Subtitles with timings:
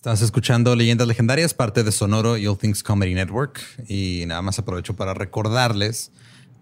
[0.00, 3.60] Estás escuchando Leyendas Legendarias, parte de Sonoro y All Things Comedy Network.
[3.86, 6.10] Y nada más aprovecho para recordarles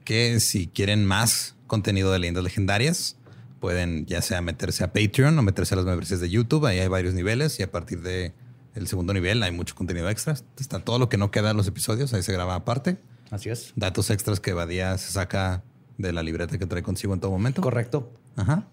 [0.05, 3.16] que si quieren más contenido de Leyendas Legendarias,
[3.60, 6.66] pueden ya sea meterse a Patreon o meterse a las membresías de YouTube.
[6.66, 8.34] Ahí hay varios niveles y a partir de
[8.74, 10.34] el segundo nivel hay mucho contenido extra.
[10.59, 12.98] Está todo lo que no queda en los episodios, ahí se graba aparte.
[13.30, 13.73] Así es.
[13.77, 15.62] Datos extras que Badía se saca
[15.96, 17.62] de la libreta que trae consigo en todo momento.
[17.62, 18.12] Correcto.
[18.34, 18.66] Ajá.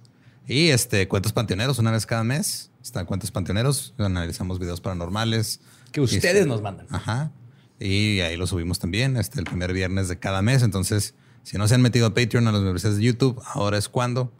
[0.48, 2.72] Y este, cuentos panteoneros una vez cada mes.
[2.81, 3.94] Están cuentos panteoneros.
[3.98, 5.59] Analizamos videos paranormales.
[5.91, 6.88] Que ustedes Este, nos mandan.
[6.90, 7.31] Ajá.
[7.80, 10.63] Y ahí lo subimos también, este, el primer viernes de cada mes.
[10.63, 13.90] Entonces, si no se han metido a Patreon a las universidades de YouTube, ahora es
[13.90, 14.32] cuando.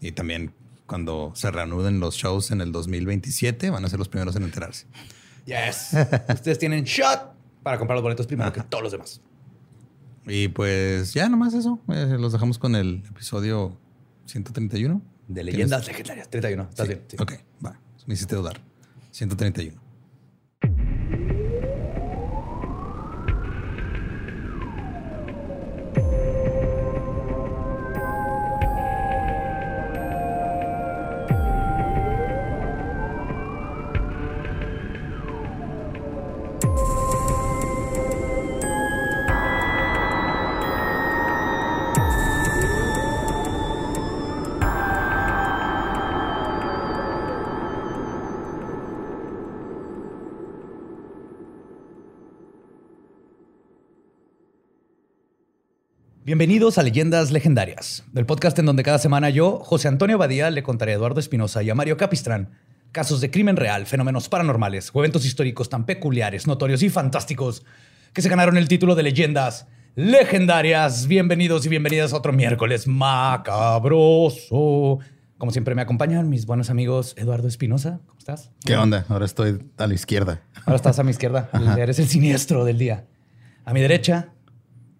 [0.00, 0.52] Y también
[0.86, 4.86] cuando se reanuden los shows en el 2027, van a ser los primeros en enterarse.
[5.46, 5.90] Yes.
[6.34, 9.20] ustedes tienen shot para comprar los boletos primero que todos los demás.
[10.26, 11.80] Y pues ya nomás eso.
[11.88, 13.76] Eh, los dejamos con el episodio
[14.26, 15.00] 131.
[15.32, 16.28] De leyendas legendarias.
[16.28, 16.68] 31.
[16.70, 17.02] ¿Estás bien?
[17.08, 17.16] Sí.
[17.20, 17.32] Ok,
[17.64, 17.78] va.
[18.06, 18.60] Me hiciste dudar.
[19.10, 19.81] 131.
[56.32, 60.62] Bienvenidos a Leyendas Legendarias, el podcast en donde cada semana yo, José Antonio Badía, le
[60.62, 62.52] contaré a Eduardo Espinosa y a Mario Capistrán
[62.90, 67.66] casos de crimen real, fenómenos paranormales o eventos históricos tan peculiares, notorios y fantásticos
[68.14, 71.06] que se ganaron el título de Leyendas Legendarias.
[71.06, 74.40] Bienvenidos y bienvenidas a otro miércoles macabroso.
[75.36, 78.00] Como siempre me acompañan mis buenos amigos Eduardo Espinosa.
[78.06, 78.50] ¿Cómo estás?
[78.64, 79.04] ¿Qué onda?
[79.10, 80.40] Ahora estoy a la izquierda.
[80.64, 81.50] Ahora estás a mi izquierda.
[81.76, 83.04] Eres el siniestro del día.
[83.66, 84.31] A mi derecha,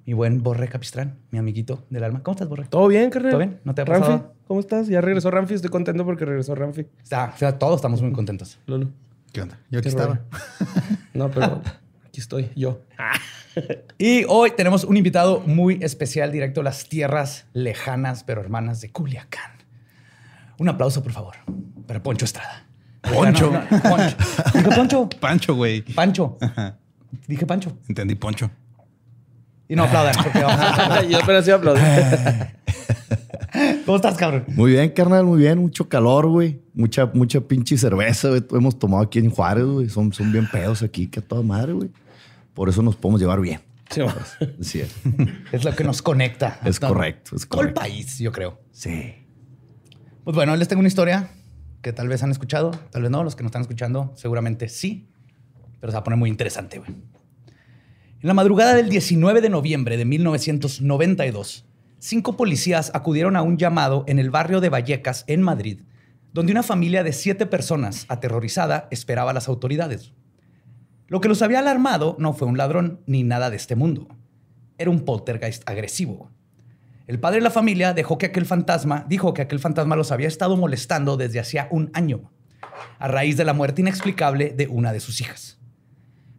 [0.04, 2.22] mi buen Borre Capistrán, mi amiguito del alma.
[2.22, 2.66] ¿Cómo estás, Borre?
[2.68, 3.30] ¿Todo bien, carnal?
[3.30, 3.60] ¿Todo bien?
[3.64, 4.34] ¿No te ha Ramfi, pasado?
[4.48, 4.88] ¿cómo estás?
[4.88, 5.54] Ya regresó Ramfi.
[5.54, 6.86] Estoy contento porque regresó Ramfi.
[7.02, 8.58] Está, o sea, todos estamos muy contentos.
[8.66, 8.90] Lolo.
[9.32, 9.58] ¿Qué onda?
[9.70, 10.20] Yo aquí Qué estaba.
[11.14, 11.60] No, pero
[12.06, 12.80] aquí estoy yo.
[13.98, 18.90] Y hoy tenemos un invitado muy especial directo a las tierras lejanas pero hermanas de
[18.90, 19.52] Culiacán.
[20.58, 21.34] Un aplauso, por favor,
[21.86, 22.66] para Poncho Estrada.
[23.02, 23.50] Poncho.
[23.50, 24.16] No, no, Poncho.
[24.54, 25.08] Dije Poncho.
[25.20, 25.82] Pancho, güey.
[25.82, 26.38] Pancho.
[27.26, 27.76] Dije Pancho.
[27.88, 28.50] Entendí, Poncho.
[29.68, 30.14] Y no aplaudan.
[30.22, 31.82] porque vamos a- yo apenas iba a aplaudir.
[33.84, 34.44] ¿Cómo estás, cabrón?
[34.48, 35.58] Muy bien, carnal, muy bien.
[35.58, 36.62] Mucho calor, güey.
[36.74, 38.42] Mucha, mucha pinche cerveza, güey.
[38.52, 39.88] Hemos tomado aquí en Juárez, güey.
[39.88, 41.90] Son, son bien pedos aquí, que a toda madre, güey.
[42.54, 43.60] Por eso nos podemos llevar bien.
[43.90, 44.16] Sí, vamos.
[44.62, 44.94] Sí, es.
[45.52, 46.58] Es lo que nos conecta.
[46.64, 48.58] Es correcto, es Todo el país, yo creo.
[48.72, 49.14] sí.
[50.24, 51.30] Pues bueno, les tengo una historia
[51.82, 53.22] que tal vez han escuchado, tal vez no.
[53.24, 55.08] Los que nos están escuchando seguramente sí,
[55.80, 56.78] pero se va a poner muy interesante.
[56.78, 56.90] güey.
[58.22, 61.66] En la madrugada del 19 de noviembre de 1992,
[61.98, 65.80] cinco policías acudieron a un llamado en el barrio de Vallecas, en Madrid,
[66.32, 70.12] donde una familia de siete personas, aterrorizada, esperaba a las autoridades.
[71.08, 74.06] Lo que los había alarmado no fue un ladrón ni nada de este mundo.
[74.78, 76.30] Era un poltergeist agresivo.
[77.08, 80.28] El padre de la familia dejó que aquel fantasma, dijo que aquel fantasma los había
[80.28, 82.30] estado molestando desde hacía un año,
[83.00, 85.58] a raíz de la muerte inexplicable de una de sus hijas.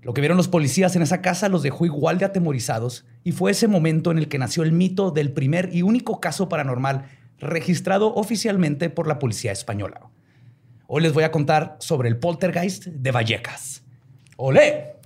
[0.04, 3.52] Lo que vieron los policías en esa casa los dejó igual de atemorizados y fue
[3.52, 7.06] ese momento en el que nació el mito del primer y único caso paranormal
[7.40, 10.02] registrado oficialmente por la policía española.
[10.88, 13.84] Hoy les voy a contar sobre el poltergeist de Vallecas.
[14.36, 14.98] ¡Olé!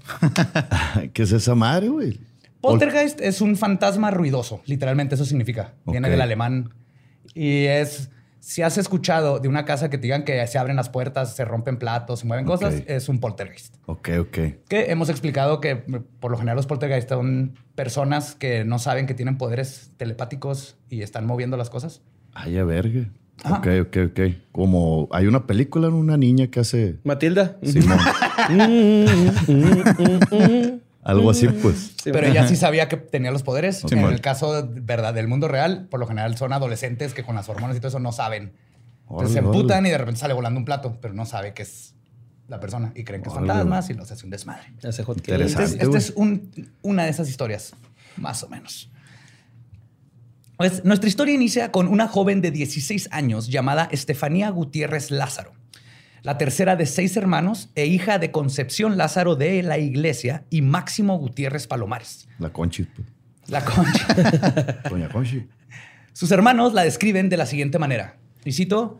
[1.13, 2.19] ¿Qué es esa madre, güey?
[2.62, 5.75] Poltergeist es un fantasma ruidoso, literalmente eso significa.
[5.86, 6.74] Viene del alemán
[7.36, 10.89] y es si has escuchado de una casa que te digan que se abren las
[10.89, 13.75] puertas, se rompen platos, se mueven cosas, es un poltergeist.
[13.86, 14.38] Ok, ok.
[14.68, 19.06] Que hemos explicado que mm, por lo general los poltergeist son personas que no saben
[19.06, 22.01] que tienen poderes telepáticos y están moviendo las cosas.
[22.34, 23.10] Ay, a verga.
[23.44, 23.60] Ajá.
[23.60, 24.19] Ok, ok, ok.
[24.51, 25.98] Como hay una película, ¿no?
[25.98, 27.57] una niña que hace Matilda.
[27.63, 28.00] Simón.
[31.07, 31.94] Algo así, pues.
[32.04, 33.83] Sí, Pero ella sí sabía que tenía los poderes.
[33.92, 37.48] en el caso verdad del mundo real, por lo general son adolescentes que con las
[37.50, 38.54] hormonas y todo eso no saben.
[39.09, 41.94] Entonces se emputan y de repente sale volando un plato, pero no sabe que es
[42.50, 44.68] la persona y creen que es fantasmas y los hace un desmadre.
[45.31, 45.63] Interesante.
[45.63, 47.74] Este es, este es un- una de esas historias,
[48.18, 48.89] más o menos.
[50.57, 55.51] Pues nuestra historia inicia con una joven de 16 años llamada Estefanía Gutiérrez Lázaro,
[56.24, 61.18] la tercera de seis hermanos e hija de Concepción Lázaro de la Iglesia y Máximo
[61.18, 62.28] Gutiérrez Palomares.
[62.40, 62.84] La Conchi.
[62.84, 63.08] pues.
[63.48, 64.81] La concha.
[64.90, 65.48] Doña Conchi.
[66.12, 68.18] Sus hermanos la describen de la siguiente manera.
[68.44, 69.00] Y cito,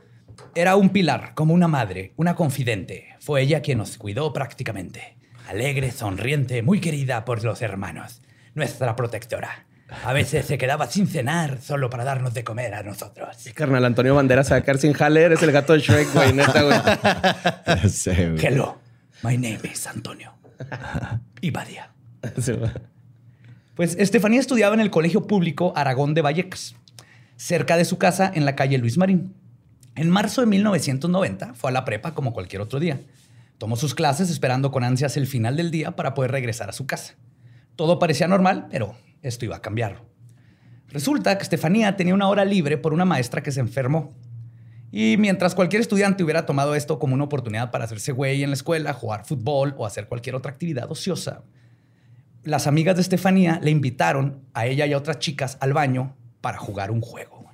[0.56, 3.08] era un pilar, como una madre, una confidente.
[3.20, 5.18] Fue ella quien nos cuidó prácticamente.
[5.48, 8.22] Alegre, sonriente, muy querida por los hermanos.
[8.54, 9.67] Nuestra protectora.
[10.04, 13.38] A veces se quedaba sin cenar solo para darnos de comer a nosotros.
[13.54, 15.24] Carnal Antonio Banderas a sin jale.
[15.24, 16.34] Eres el gato de Shrek, güey.
[16.34, 16.78] Neta, güey.
[17.84, 18.46] Ya sé, güey.
[18.46, 18.78] Hello,
[19.24, 20.34] my name is Antonio.
[21.42, 21.92] Ibadia.
[22.40, 22.72] Sí, güey.
[23.76, 26.76] Pues Estefanía estudiaba en el Colegio Público Aragón de Vallecas,
[27.36, 29.36] cerca de su casa en la calle Luis Marín.
[29.96, 33.00] En marzo de 1990 fue a la prepa como cualquier otro día.
[33.58, 36.86] Tomó sus clases esperando con ansias el final del día para poder regresar a su
[36.88, 37.16] casa.
[37.76, 40.04] Todo parecía normal, pero esto iba a cambiar.
[40.90, 44.14] Resulta que Estefanía tenía una hora libre por una maestra que se enfermó.
[44.92, 48.56] Y mientras cualquier estudiante hubiera tomado esto como una oportunidad para hacerse güey en la
[48.56, 51.44] escuela, jugar fútbol o hacer cualquier otra actividad ociosa,
[52.44, 56.58] las amigas de Estefanía le invitaron a ella y a otras chicas al baño para
[56.58, 57.52] jugar un juego.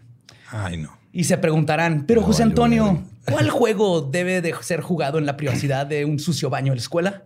[0.51, 0.95] Ay, no.
[1.11, 3.03] Y se preguntarán, pero No, José Antonio.
[3.31, 6.81] ¿cuál juego debe de ser jugado en la privacidad de un sucio baño de la
[6.81, 7.23] escuela?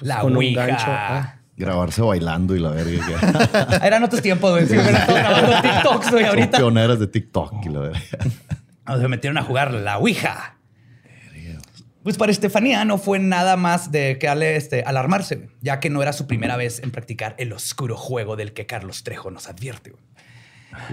[0.00, 0.66] la con un Ouija.
[0.66, 1.36] gancho, ah.
[1.56, 3.78] Grabarse bailando y la verga.
[3.84, 4.66] Eran otros tiempos, güey.
[4.66, 6.58] Si hubieran estado grabando TikToks, güey, ahorita.
[6.58, 8.00] pioneras de TikTok y la verga.
[9.00, 10.58] Se metieron a jugar la Ouija.
[12.02, 16.02] Pues para Estefanía no fue nada más de que ale- este, alarmarse, ya que no
[16.02, 19.90] era su primera vez en practicar el oscuro juego del que Carlos Trejo nos advierte.
[19.92, 20.02] güey.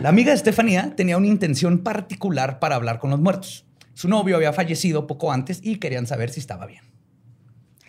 [0.01, 3.65] La amiga de Estefanía tenía una intención particular para hablar con los muertos.
[3.93, 6.83] Su novio había fallecido poco antes y querían saber si estaba bien.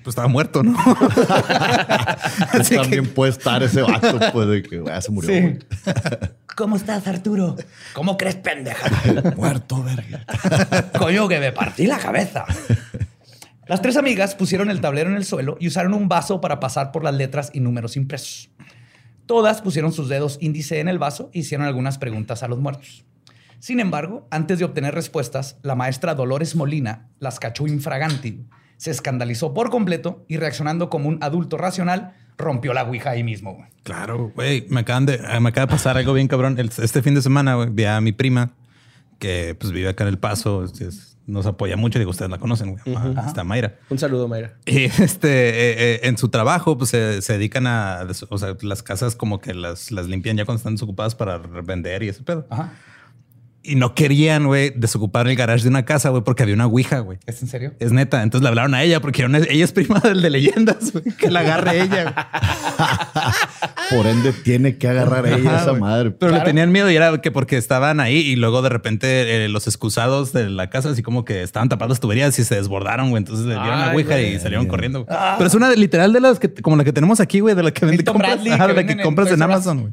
[0.02, 0.76] Pues estaba muerto, ¿no?
[2.52, 5.30] Así que- También puede estar ese vato, pues, de que ah, se murió.
[5.30, 5.58] güey.
[6.56, 7.56] ¿Cómo estás, Arturo?
[7.94, 8.90] ¿Cómo crees, pendeja?
[9.36, 10.24] Muerto, verga.
[10.98, 12.44] Coño, que me partí la cabeza.
[13.66, 16.92] Las tres amigas pusieron el tablero en el suelo y usaron un vaso para pasar
[16.92, 18.50] por las letras y números impresos.
[19.24, 23.04] Todas pusieron sus dedos índice en el vaso e hicieron algunas preguntas a los muertos.
[23.58, 28.44] Sin embargo, antes de obtener respuestas, la maestra Dolores Molina las cachó infraganti,
[28.82, 33.54] se escandalizó por completo y reaccionando como un adulto racional, rompió la ouija ahí mismo.
[33.54, 33.68] güey.
[33.84, 34.66] Claro, güey.
[34.70, 36.58] Me acaban de, me acaba de pasar algo bien cabrón.
[36.58, 38.50] El- este fin de semana, güey, vi a mi prima
[39.20, 40.64] que pues vive acá en El Paso.
[40.64, 42.00] es- nos apoya mucho.
[42.00, 42.96] Digo, ustedes la conocen, güey.
[42.96, 43.76] Ajá, Está Mayra.
[43.88, 44.54] Un saludo, Mayra.
[44.66, 48.00] Y este, eh, eh, en su trabajo, pues se, se dedican a,
[48.30, 52.02] o sea, las casas como que las, las limpian ya cuando están desocupadas para vender
[52.02, 52.48] y ese pedo.
[52.50, 52.72] Ajá.
[53.64, 56.98] Y no querían, güey, desocupar el garage de una casa, güey, porque había una ouija,
[56.98, 57.18] güey.
[57.26, 57.74] ¿Es en serio?
[57.78, 58.22] Es neta.
[58.24, 61.04] Entonces le hablaron a ella porque era una- ella es prima del de leyendas, güey.
[61.16, 62.02] Que la agarre ella.
[62.02, 62.14] güey.
[63.90, 66.10] Por ende, tiene que agarrar ella Ajá, esa madre.
[66.10, 66.44] Pero Claro.
[66.44, 69.66] le tenían miedo y era que porque estaban ahí y luego de repente eh, los
[69.66, 73.20] excusados de la casa, así como que estaban tapando las tuberías y se desbordaron, güey.
[73.20, 75.04] Entonces le dieron la ouija y salieron corriendo.
[75.04, 75.18] güey.
[75.36, 77.62] Pero es una de- literal de las que, como la que tenemos aquí, güey, de
[77.62, 79.40] la que vende compras, Bradley, ajá, que de la que en compras en, Us.
[79.42, 79.92] Amazon, güey.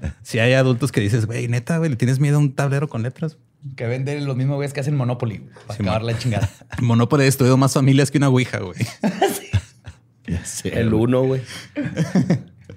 [0.22, 3.02] Si hay adultos que dices, güey, neta, güey, le tienes miedo a un tablero con
[3.02, 3.36] letras.
[3.76, 6.50] Que venden los mismos güeyes que hacen Monopoly güey, para Sí, acabar la chingada.
[6.82, 8.76] Monopoly ha destruido más familias que una ouija, güey.
[10.44, 11.02] Sé, El güey.
[11.04, 11.42] uno, güey.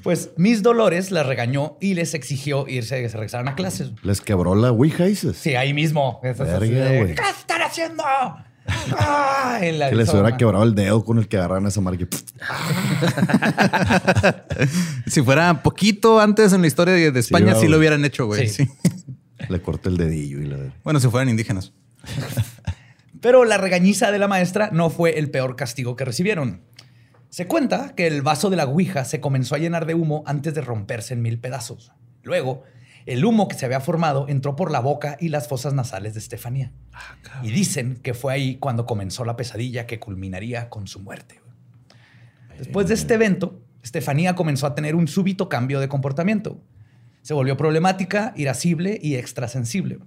[0.03, 3.91] Pues Miss Dolores las regañó y les exigió irse, que se regresaran a clases.
[4.03, 5.37] Les quebró la Ouija, dices.
[5.37, 6.19] Sí, ahí mismo.
[6.23, 7.15] Eso es así Verga, de, güey.
[7.15, 8.03] ¿Qué están haciendo?
[8.67, 12.05] Ah, en la Que les hubiera quebrado el dedo con el que agarraron esa marca.
[15.07, 18.47] si fuera poquito antes en la historia de, de España, sí, lo hubieran hecho, güey.
[18.47, 18.65] Sí.
[18.65, 18.71] Sí.
[19.49, 21.73] Le corté el dedillo y la Bueno, si fueran indígenas.
[23.21, 26.61] Pero la regañiza de la maestra no fue el peor castigo que recibieron.
[27.29, 30.53] Se cuenta que el vaso de la Ouija se comenzó a llenar de humo antes
[30.53, 31.91] de romperse en mil pedazos.
[32.23, 32.63] Luego,
[33.07, 36.19] el humo que se había formado entró por la boca y las fosas nasales de
[36.19, 36.73] Estefanía.
[37.41, 41.39] y dicen que fue ahí cuando comenzó la pesadilla que culminaría con su muerte.
[42.57, 46.61] Después de este evento, Estefanía comenzó a tener un súbito cambio de comportamiento.
[47.21, 49.99] Se volvió problemática, irascible y extrasensible.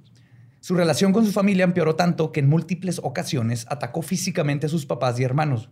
[0.60, 4.84] Su relación con su familia empeoró tanto que en múltiples ocasiones atacó físicamente a sus
[4.84, 5.70] papás y hermanos.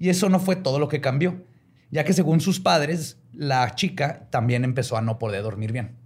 [0.00, 1.44] Y eso no fue todo lo que cambió,
[1.92, 5.97] ya que según sus padres, la chica también empezó a no poder dormir bien.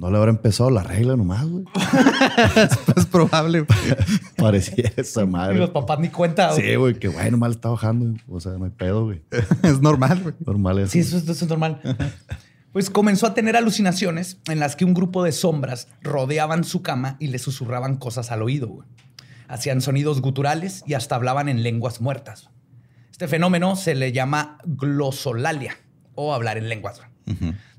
[0.00, 1.64] No le habrá empezado la regla nomás, güey.
[2.96, 3.60] Es probable.
[3.60, 3.78] güey.
[4.36, 5.58] Parecía esa Y madre.
[5.58, 6.52] los papás ni cuenta.
[6.52, 8.18] Sí, güey, que bueno, mal está bajando.
[8.28, 9.22] O sea, no hay pedo, güey.
[9.62, 10.34] es normal, güey.
[10.46, 10.92] Normal eso.
[10.92, 11.80] Sí, eso, es- eso es normal.
[12.72, 17.16] Pues comenzó a tener alucinaciones en las que un grupo de sombras rodeaban su cama
[17.18, 18.68] y le susurraban cosas al oído.
[18.68, 18.88] güey.
[19.48, 22.48] hacían sonidos guturales y hasta hablaban en lenguas muertas.
[23.10, 25.74] Este fenómeno se le llama glosolalia
[26.14, 27.00] o hablar en lenguas.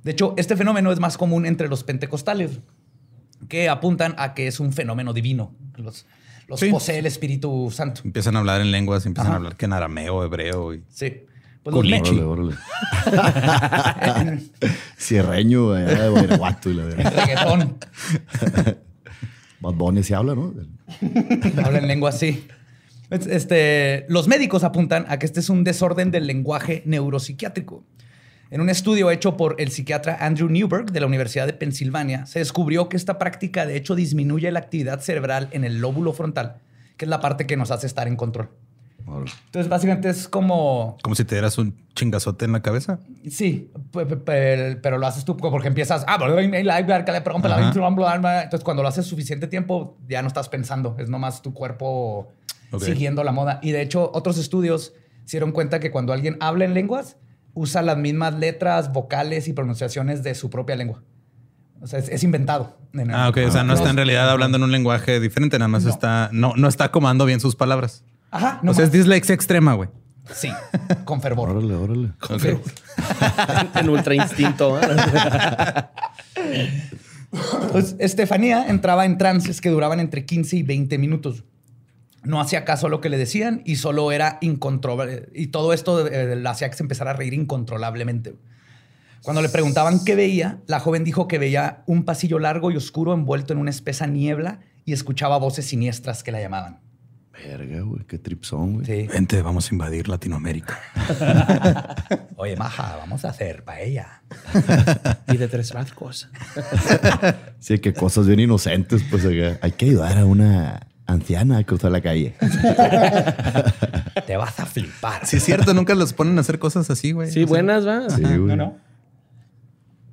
[0.04, 2.60] De hecho, este fenómeno es más común entre los pentecostales,
[3.48, 5.54] que apuntan a que es un fenómeno divino.
[5.76, 6.06] Los,
[6.48, 6.70] los Sí.
[6.72, 8.02] posee el Espíritu Santo.
[8.04, 9.34] Empiezan a hablar en lenguas, empiezan Ajá.
[9.34, 10.74] a hablar que en arameo, hebreo.
[10.74, 10.84] Y...
[10.90, 11.26] Sí.
[11.64, 12.56] Pues los Órale, órale.
[14.98, 17.14] Cierreño allá de Guanajuato y la verdad.
[17.16, 17.78] reggaetón.
[19.60, 20.54] Bad Bunny se habla, ¿no?
[21.64, 22.48] Habla en lengua así.
[23.10, 27.84] Es- Este, los médicos apuntan a que este es un desorden del lenguaje neuropsiquiátrico.
[28.52, 32.40] En un estudio hecho por el psiquiatra Andrew Newberg de la Universidad de Pensilvania, se
[32.40, 36.58] descubrió que esta práctica de hecho disminuye la actividad cerebral en el lóbulo frontal,
[36.98, 38.50] que es la parte que nos hace estar en control.
[39.08, 43.00] Entonces, básicamente es como Como si te dieras un chingazote en la cabeza.
[43.30, 46.04] Sí, pe- pe- pe- pero lo haces tú porque empiezas.
[46.08, 46.18] "Ah,
[48.44, 50.96] Entonces, cuando lo haces suficiente tiempo, ya no estás pensando.
[51.00, 52.32] Es nomás tu cuerpo
[52.72, 52.84] Ok.
[52.84, 53.60] siguiendo la moda.
[53.64, 54.94] Y de hecho, otros estudios
[55.26, 57.18] se dieron cuenta que cuando alguien habla en lenguas,
[57.54, 61.04] usa las mismas letras, vocales y pronunciaciones de su propia lengua.
[61.82, 62.78] O sea, es, es inventado.
[62.94, 63.38] En- Ah, ok.
[63.48, 65.90] O sea, no está en realidad hablando en un lenguaje diferente, nada más No.
[65.90, 68.04] está, no, no está acomando bien sus palabras.
[68.30, 69.90] Ajá, o no sea, es dislexia extrema, güey.
[70.32, 70.50] Sí,
[71.04, 71.50] con fervor.
[71.50, 72.10] Órale, órale.
[73.76, 74.80] en ultra instinto.
[74.80, 74.88] ¿eh?
[77.72, 81.44] Pues Estefanía entraba en trances que duraban entre 15 y 20 minutos.
[82.24, 85.30] No hacía caso a lo que le decían y solo era incontrolable.
[85.34, 88.36] Y todo esto eh, la hacía que se empezara a reír incontrolablemente.
[89.24, 93.14] Cuando le preguntaban qué veía, la joven dijo que veía un pasillo largo y oscuro
[93.14, 96.80] envuelto en una espesa niebla y escuchaba voces siniestras que la llamaban.
[97.32, 98.04] Verga, güey.
[98.06, 98.86] Qué tripsón, güey.
[98.86, 99.08] Sí.
[99.08, 100.80] Vente, vamos a invadir Latinoamérica.
[102.36, 104.24] Oye, maja, vamos a hacer paella.
[105.28, 106.30] Y de tres barcos.
[107.60, 109.24] Sí, que cosas bien inocentes, pues.
[109.62, 112.36] Hay que ayudar a una anciana a cruzar la calle.
[114.28, 115.26] Te vas a flipar.
[115.26, 117.32] Sí, es cierto, nunca los ponen a hacer cosas así, güey.
[117.32, 118.10] Sí, buenas, va.
[118.10, 118.40] Sí, güey.
[118.40, 118.78] ¿No, no?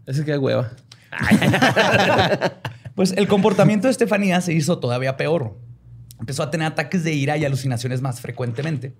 [0.06, 0.70] Ese que hueva.
[2.98, 5.56] Pues el comportamiento de Estefanía se hizo todavía peor.
[6.18, 8.92] Empezó a tener ataques de ira y alucinaciones más frecuentemente.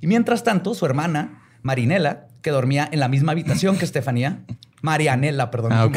[0.00, 4.40] Y mientras tanto, su hermana, Marinela, que dormía en la misma habitación que Estefanía,
[4.86, 5.72] Marianela, perdón.
[5.72, 5.88] Ah.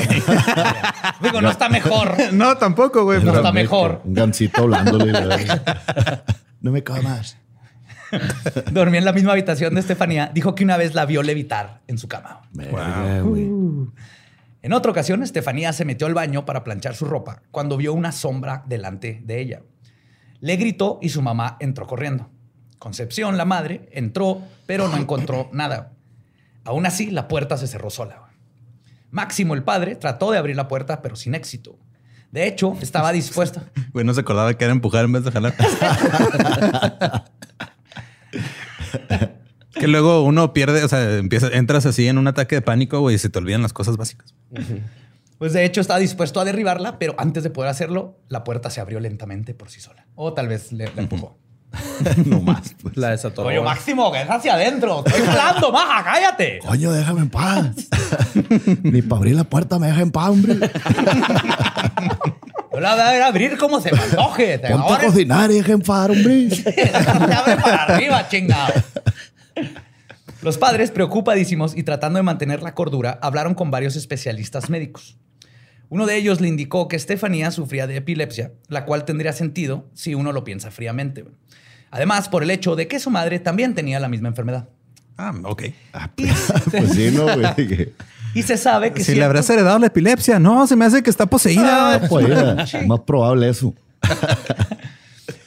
[1.22, 2.16] Digo, no está mejor.
[2.32, 3.24] No, tampoco, güey.
[3.24, 4.02] No está mejor.
[4.04, 5.14] Un gancito hablándole.
[6.62, 7.38] no me comas.
[8.72, 10.32] Dormía en la misma habitación de Estefanía.
[10.34, 12.42] Dijo que una vez la vio levitar en su cama.
[12.54, 13.52] Güey.
[14.62, 18.12] En otra ocasión, Estefanía se metió al baño para planchar su ropa cuando vio una
[18.12, 19.62] sombra delante de ella.
[20.40, 22.30] Le gritó y su mamá entró corriendo.
[22.80, 25.94] Concepción, la madre, entró, pero no encontró nada.
[26.64, 28.29] Aún así, la puerta se cerró sola.
[29.12, 31.78] Máximo, el padre, trató de abrir la puerta, pero sin éxito.
[32.32, 33.62] De hecho, estaba dispuesto.
[33.94, 35.56] Güey, no se acordaba que era empujar en vez de jalar.
[39.74, 43.16] que luego uno pierde, o sea, empieza, entras así en un ataque de pánico, güey,
[43.16, 44.36] y se te olvidan las cosas básicas.
[45.40, 48.80] Pues de hecho, estaba dispuesto a derribarla, pero antes de poder hacerlo, la puerta se
[48.80, 50.06] abrió lentamente por sí sola.
[50.14, 51.40] O tal vez le, le empujó.
[52.26, 52.98] no más, pues.
[52.98, 53.44] La desató.
[53.44, 55.04] Oye, Máximo, que es hacia adentro.
[55.06, 56.60] Estoy hablando, maja, cállate.
[56.60, 57.68] Coño, déjame en paz.
[58.84, 60.56] Ni para abrir la puerta me deja en paz, hombre.
[62.72, 64.58] Yo la voy a abrir como se me antoje.
[64.58, 66.50] Te Ponte a cocinar y deja en paz, hombre.
[66.50, 66.92] Se
[67.36, 68.74] abre para arriba, chingado.
[70.42, 75.18] Los padres, preocupadísimos y tratando de mantener la cordura, hablaron con varios especialistas médicos.
[75.90, 80.14] Uno de ellos le indicó que Estefanía sufría de epilepsia, la cual tendría sentido si
[80.14, 81.26] uno lo piensa fríamente.
[81.92, 84.70] Además, por el hecho de que su madre también tenía la misma enfermedad.
[85.18, 85.64] Ah, ok.
[85.94, 87.94] Ah, pues, pues sí, no, güey.
[88.36, 91.10] Y se sabe que Si le habrás heredado la epilepsia, no, se me hace que
[91.10, 91.96] está poseída.
[91.96, 92.56] Ah, Pues, era
[92.86, 93.74] más probable eso.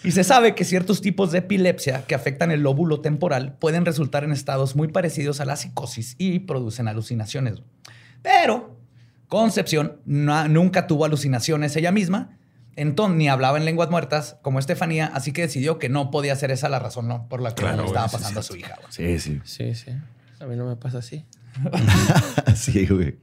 [0.04, 4.24] Y se sabe que ciertos tipos de epilepsia que afectan el lóbulo temporal pueden resultar
[4.24, 7.62] en estados muy parecidos a la psicosis y producen alucinaciones.
[8.20, 8.76] Pero
[9.32, 12.36] Concepción no- nunca tuvo alucinaciones ella misma,
[12.76, 16.50] entonces ni hablaba en lenguas muertas como Estefanía, así que decidió que no podía ser
[16.50, 17.26] esa la razón ¿no?
[17.30, 18.74] por la que Claro, le estaba güey, sí, pasando a su hija.
[18.78, 19.18] güey.
[19.18, 19.40] Sí, sí.
[19.44, 19.90] Sí, sí.
[20.38, 21.24] A mí no me pasa así.
[22.54, 23.16] Sí, güey.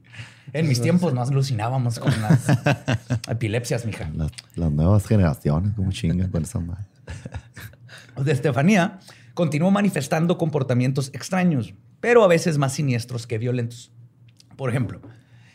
[0.52, 2.40] En mis tiempos no alucinábamos con las
[3.28, 4.10] epilepsias, mija.
[4.16, 6.84] Las, las nuevas generaciones, como chingan con esa madre.
[8.24, 8.98] de Estefanía
[9.34, 13.92] continuó manifestando comportamientos extraños, pero a veces más siniestros que violentos.
[14.56, 15.00] Por ejemplo,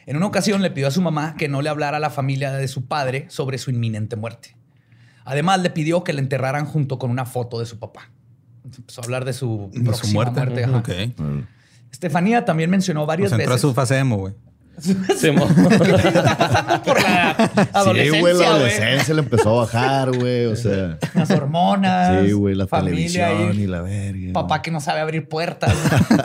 [0.06, 2.52] en una ocasión le pidió a su mamá que no le hablara a la familia
[2.54, 4.56] de su padre sobre su inminente muerte.
[5.24, 8.12] Además, le pidió que le enterraran junto con una foto de su papá.
[8.64, 11.14] Empezó a hablar de su De su próxima muerte.
[11.92, 13.62] Estefanía también mencionó varias Pues entró a veces.
[13.62, 14.34] su fase emo, güey.
[14.78, 17.32] Está pasando por la
[17.74, 20.46] adolescencia, Sí, güey, la adolescencia le empezó a bajar, güey.
[20.46, 22.26] O sea, Las hormonas.
[22.26, 24.34] sí, güey, la familia televisión y y la verga.
[24.34, 25.74] Papá que no sabe abrir puertas.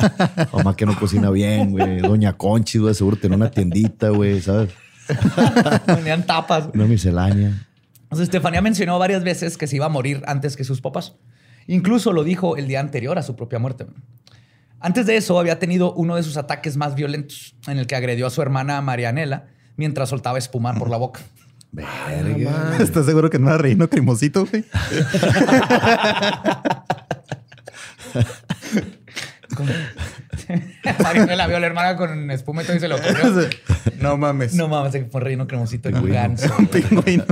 [0.52, 2.00] Mamá que no cocina bien, güey.
[2.00, 4.70] Doña Conchi, güey, seguro tenía una tiendita, güey, ¿sabes?
[5.86, 6.68] Ponían tapas.
[6.74, 7.66] Una miscelánea.
[8.04, 11.14] Entonces, Estefanía mencionó varias veces que se iba a morir antes que sus papás.
[11.66, 13.86] Incluso lo dijo el día anterior a su propia muerte.
[14.80, 18.26] Antes de eso, había tenido uno de sus ataques más violentos, en el que agredió
[18.26, 19.46] a su hermana Marianela
[19.76, 21.20] mientras soltaba espuma por la boca.
[21.72, 22.76] Verga.
[22.80, 24.64] ¿Estás seguro que no era reino cremosito, güey?
[31.02, 33.48] Marianela vio a la hermana con espuma y todo y se lo comió.
[34.00, 34.54] No mames.
[34.54, 36.14] No mames, fue reino cremosito y Pingüino.
[36.14, 36.56] ganso.
[36.72, 37.26] Pingüinos.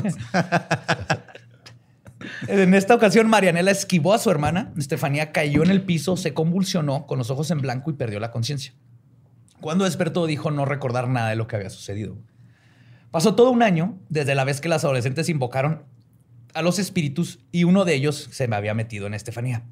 [2.46, 4.72] En esta ocasión, Marianela esquivó a su hermana.
[4.78, 8.30] Estefanía cayó en el piso, se convulsionó con los ojos en blanco y perdió la
[8.30, 8.74] conciencia.
[9.60, 12.16] Cuando despertó, dijo no recordar nada de lo que había sucedido.
[13.10, 15.84] Pasó todo un año desde la vez que las adolescentes invocaron
[16.54, 19.64] a los espíritus y uno de ellos se me había metido en Estefanía.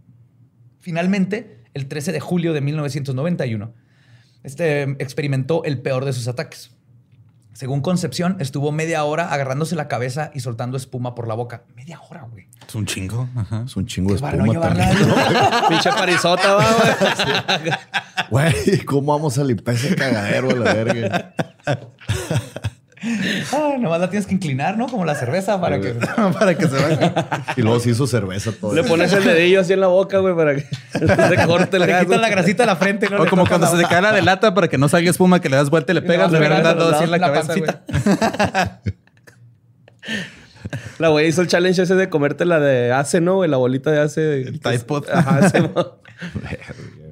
[0.81, 3.75] Finalmente, el 13 de julio de 1991,
[4.43, 6.76] este experimentó el peor de sus ataques.
[7.57, 11.65] Según Concepción, estuvo media hora agarrándose la cabeza y soltando espuma por la boca.
[11.75, 12.49] Media hora, güey.
[12.69, 13.31] Es un chingo.
[13.35, 13.63] Ajá.
[13.65, 15.51] Es un chingo de Para no espuma llevarla también.
[15.71, 17.73] Pinche parisota, güey.
[18.29, 21.35] Güey, ¿cómo vamos a limpiar ese cagadero a la verga?
[23.53, 24.87] Ah, nomás la tienes que inclinar, ¿no?
[24.89, 25.91] Como la cerveza para que...
[26.39, 27.15] Para que se vaya.
[27.57, 28.75] Y luego se hizo cerveza todo.
[28.75, 31.89] Le pones el dedillo así en la boca, güey, para que se corte el Le
[31.89, 32.05] gas.
[32.05, 33.09] quitas la grasita de la frente.
[33.11, 33.21] ¿no?
[33.21, 35.11] O Le como cuando se la- te cae la de lata para que no salga
[35.11, 37.55] espuma, que le das vuelta y le pegas, le pegas dando así en la cabeza,
[37.55, 37.71] la güey.
[40.99, 43.37] La güey hizo el challenge ese de comerte la de ace, ¿no?
[43.37, 43.51] güey?
[43.51, 44.41] La bolita de ace.
[44.43, 45.05] El Tide Pod.
[45.13, 45.41] Ajá.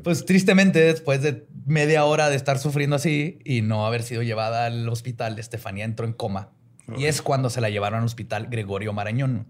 [0.05, 4.67] Pues tristemente, después de media hora de estar sufriendo así y no haber sido llevada
[4.67, 6.51] al hospital, Estefanía entró en coma.
[6.99, 9.47] Y es cuando se la llevaron al hospital Gregorio Marañón.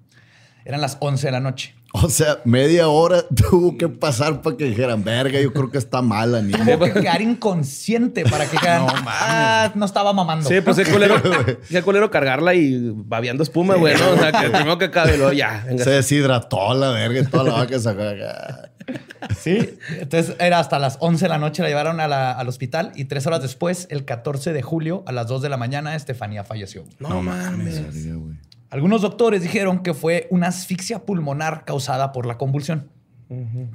[0.64, 1.74] Eran las 11 de la noche.
[1.96, 6.02] O sea, media hora tuvo que pasar para que dijeran, verga, yo creo que está
[6.02, 6.64] mala, niña.
[6.64, 10.48] Tuvo que quedar inconsciente para que dijeran, ah, no estaba mamando.
[10.48, 11.22] Sí, pues qué culero,
[11.68, 14.10] qué culero cargarla y babeando espuma, güey, ¿no?
[14.10, 15.64] O sea, que primero que acabe, y luego ya.
[15.66, 15.84] venga.
[15.84, 17.94] Se deshidrató la verga y toda la vaca se.
[19.38, 19.76] Sí.
[20.00, 23.06] Entonces era hasta las 11 de la noche, la llevaron a la- al hospital y
[23.06, 26.84] tres horas después, el 14 de julio, a las 2 de la mañana, Estefanía falleció.
[26.98, 27.76] No mames.
[28.70, 32.90] Algunos doctores dijeron que fue una asfixia pulmonar causada por la convulsión.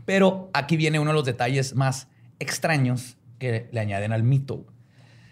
[0.05, 2.07] Pero aquí viene uno de los detalles más
[2.39, 4.65] extraños que le añaden al mito.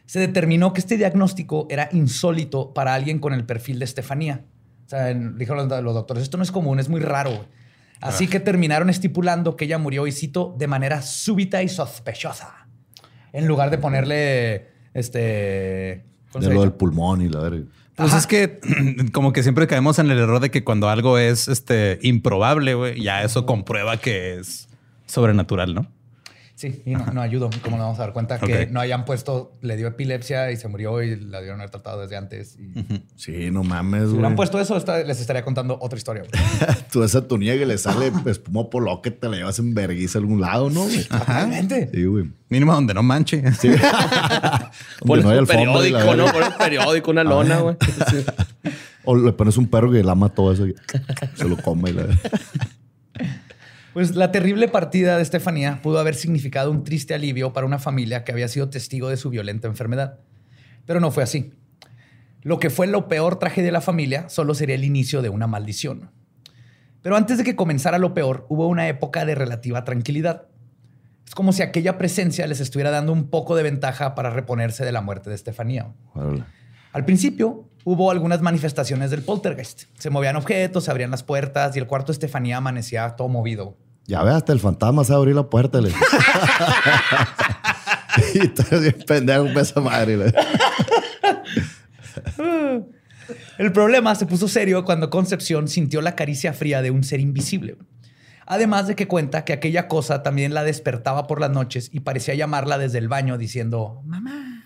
[0.05, 4.41] Se determinó que este diagnóstico era insólito para alguien con el perfil de Estefanía.
[4.85, 7.45] O sea, en- dijeron los, los doctores, esto no es común, es muy raro.
[8.01, 8.13] Güey".
[8.13, 12.67] Así que terminaron estipulando que ella murió, y cito, de manera súbita y sospechosa.
[13.33, 16.05] En lugar de ponerle, este...
[16.31, 17.65] ¿cómo se De lo del pulmón y la verga.
[17.95, 18.59] Pues es que
[19.11, 23.01] como que siempre caemos en el error de que cuando algo es este improbable, güey,
[23.01, 24.69] ya eso comprueba que es
[25.07, 25.87] sobrenatural, ¿no?
[26.57, 27.51] Sí, y no, no ayudó.
[27.61, 30.67] Como nos vamos a dar cuenta que no hayan puesto, le dio epilepsia y se
[30.67, 32.57] murió y la dieron haber tratado desde antes.
[32.57, 32.73] Y
[33.15, 34.13] Si Sí, no mames, güey.
[34.13, 36.23] hubieran puesto eso, esta- les estaría contando otra historia.
[36.91, 39.75] Tú esa tu niega y le sale espuma por lo que te la llevas en
[39.75, 40.85] vergüenza a algún lado, ¿no?
[40.85, 41.03] güey?
[41.03, 41.91] Totalmente.
[41.93, 42.25] Sí, güey.
[42.49, 43.43] Mínimo donde no manche.
[43.53, 43.69] Sí.
[45.05, 46.25] Pones no hay un periódico, ¿no?
[46.31, 47.75] Pones un periódico, una lona, güey.
[49.09, 50.75] O le pones un perro que lama todo eso y
[51.35, 52.07] se lo come y la.
[53.97, 58.23] Pues la terrible partida de Estefanía pudo haber significado un triste alivio para una familia
[58.23, 60.19] que había sido testigo de su violenta enfermedad.
[60.85, 61.51] Pero no fue así.
[62.43, 65.47] Lo que fue lo peor tragedia de la familia solo sería el inicio de una
[65.47, 66.11] maldición.
[67.01, 70.45] Pero antes de que comenzara lo peor, hubo una época de relativa tranquilidad.
[71.25, 74.91] Es como si aquella presencia les estuviera dando un poco de ventaja para reponerse de
[74.91, 75.91] la muerte de Estefanía.
[76.91, 79.85] Al principio hubo algunas manifestaciones del poltergeist.
[79.97, 83.75] Se movían objetos, se abrían las puertas y el cuarto de Estefanía amanecía todo movido.
[84.07, 85.81] Ya ve, hasta el fantasma sabe abrir la puerta.
[85.81, 85.89] Le.
[88.33, 88.39] y
[88.79, 90.17] bien pendejo con esa madre.
[90.17, 90.33] le.
[93.57, 97.75] El problema se puso serio cuando Concepción sintió la caricia fría de un ser invisible.
[98.45, 102.33] Además de que cuenta que aquella cosa también la despertaba por las noches y parecía
[102.33, 104.63] llamarla desde el baño diciendo, mamá.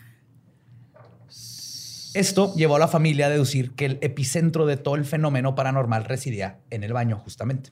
[2.13, 6.05] Esto llevó a la familia a deducir que el epicentro de todo el fenómeno paranormal
[6.05, 7.71] residía en el baño, justamente.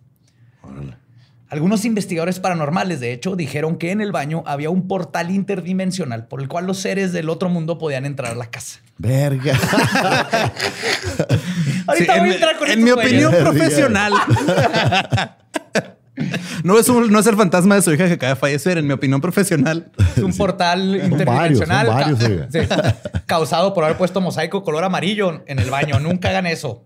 [1.49, 6.41] Algunos investigadores paranormales, de hecho, dijeron que en el baño había un portal interdimensional por
[6.41, 8.79] el cual los seres del otro mundo podían entrar a la casa.
[8.99, 9.53] Verga.
[11.87, 13.07] Ahorita Sí, voy en a entrar con en estos mi güeyes.
[13.25, 13.49] opinión Verga.
[13.49, 14.13] profesional.
[16.63, 18.85] No es, un- no es el fantasma de su hija que acaba de fallecer, en
[18.85, 19.89] mi opinión profesional.
[20.17, 22.47] Es un portal interdimensional son varios, ca- oiga.
[22.51, 22.59] sí,
[23.25, 25.99] causado por haber puesto mosaico color amarillo en el baño.
[25.99, 26.83] Nunca hagan eso.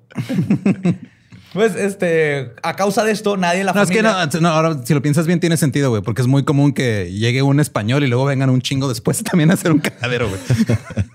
[1.54, 4.12] Pues, este, a causa de esto, nadie en la No, es que no,
[4.42, 7.44] no, ahora si lo piensas bien tiene sentido, güey, porque es muy común que llegue
[7.44, 10.42] un español y luego vengan un chingo después también a hacer un cagadero, güey.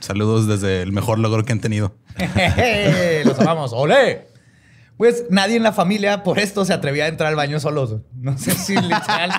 [0.00, 1.94] Saludos desde el mejor logro que han tenido.
[3.24, 3.72] Los amamos.
[3.72, 4.26] ¡Ole!
[4.96, 7.96] Pues nadie en la familia por esto se atrevía a entrar al baño solos.
[8.20, 9.30] No sé si literal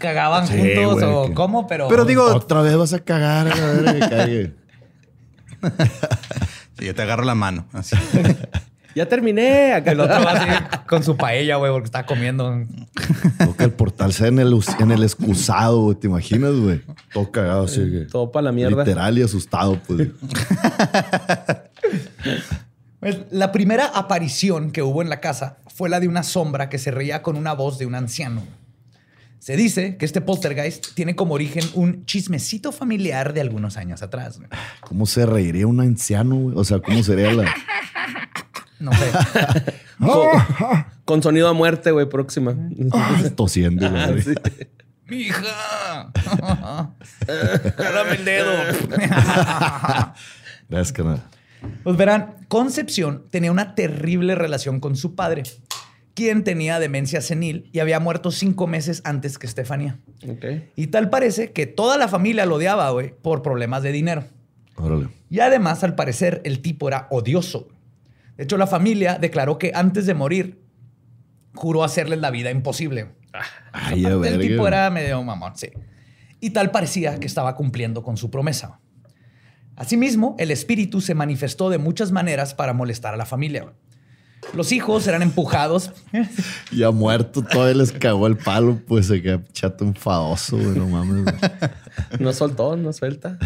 [0.00, 1.88] cagaban Sí, juntos güey, o que- cómo, pero...
[1.88, 4.52] Pero digo, Otra vez vas a cagar a verga que cague.
[6.78, 7.66] Sí, yo te agarro la mano.
[7.72, 7.96] así.
[8.96, 9.72] Ya terminé.
[9.72, 10.48] Acá El otro va así
[10.86, 12.62] con su paella, güey, porque está comiendo.
[13.58, 15.96] Que el portal sea en el, en el excusado, güey.
[15.96, 16.80] ¿Te imaginas, güey?
[17.12, 17.80] Todo cagado así.
[17.90, 18.84] que- Todo para la mierda.
[18.84, 20.10] Literal y asustado, pues.
[23.00, 26.78] Pues, la primera aparición que hubo en la casa fue la de una sombra que
[26.78, 28.42] se reía con una voz de un anciano.
[29.44, 34.38] Se dice que este poltergeist tiene como origen un chismecito familiar de algunos años atrás.
[34.38, 34.48] güey.
[34.80, 36.56] ¿Cómo se reiría un anciano, güey?
[36.56, 37.54] O sea, ¿cómo sería la...?
[38.78, 39.12] No sé.
[41.04, 42.56] Con sonido a muerte, güey, próxima.
[43.36, 43.86] Tosiendo.
[43.90, 44.22] la verga.
[44.24, 44.34] Sí.
[45.14, 46.10] ¡Hija!
[47.26, 48.50] ¡Dame el dedo!
[50.70, 51.22] Gracias, canal.
[51.82, 55.42] Pues verán, Concepción tenía una terrible relación con su padre,
[56.14, 59.98] quien tenía demencia senil y había muerto cinco meses antes que Estefanía.
[60.76, 64.24] Y tal parece que toda la familia lo odiaba, güey, por problemas de dinero.
[64.76, 65.08] Órale.
[65.28, 67.68] Y además, al parecer, el tipo era odioso.
[68.36, 70.60] De hecho, la familia declaró que antes de morir,
[71.54, 73.08] juró hacerles la vida imposible.
[73.72, 75.68] Ay, a el tipo era medio mamón, sí.
[76.40, 78.80] Y tal parecía que estaba cumpliendo con su promesa.
[79.76, 83.72] Asimismo, el espíritu se manifestó de muchas maneras para molestar a la familia.
[84.52, 85.92] Los hijos eran empujados.
[86.72, 90.78] Ya muerto, todavía les cagó el palo, pues se queda chato enfadoso, güey.
[90.78, 91.24] No mames.
[91.24, 91.36] güey.
[92.18, 93.38] No soltó, no suelta.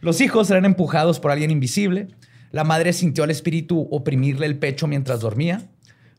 [0.00, 2.08] Los hijos eran empujados por alguien invisible.
[2.50, 5.68] La madre sintió al espíritu oprimirle el pecho mientras dormía.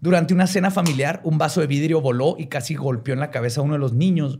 [0.01, 3.61] Durante una cena familiar, un vaso de vidrio voló y casi golpeó en la cabeza
[3.61, 4.39] a uno de los niños.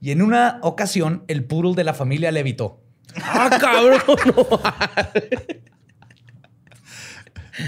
[0.00, 2.80] Y en una ocasión, el poodle de la familia levitó.
[3.22, 4.00] ¡Ah, cabrón!
[4.26, 4.48] No.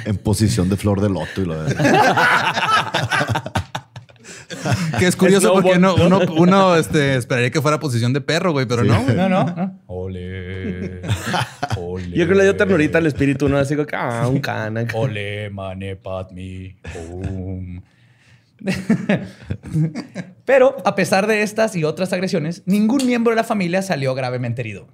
[0.04, 3.52] En posición de flor de loto y la verdad.
[4.98, 5.94] Que es curioso porque uno,
[6.36, 9.02] uno este, esperaría que fuera posición de perro, güey, pero no.
[9.02, 9.44] No, no.
[9.44, 9.80] no.
[9.86, 11.02] Ole.
[11.76, 12.08] Ole.
[12.08, 13.58] Yo creo que le dio ternurita al espíritu, ¿no?
[13.58, 14.86] Así como que, ah, un cana.
[14.94, 16.76] Ole, mane, padmi.
[16.94, 17.82] Boom.
[20.44, 24.62] Pero a pesar de estas y otras agresiones, ningún miembro de la familia salió gravemente
[24.62, 24.88] herido.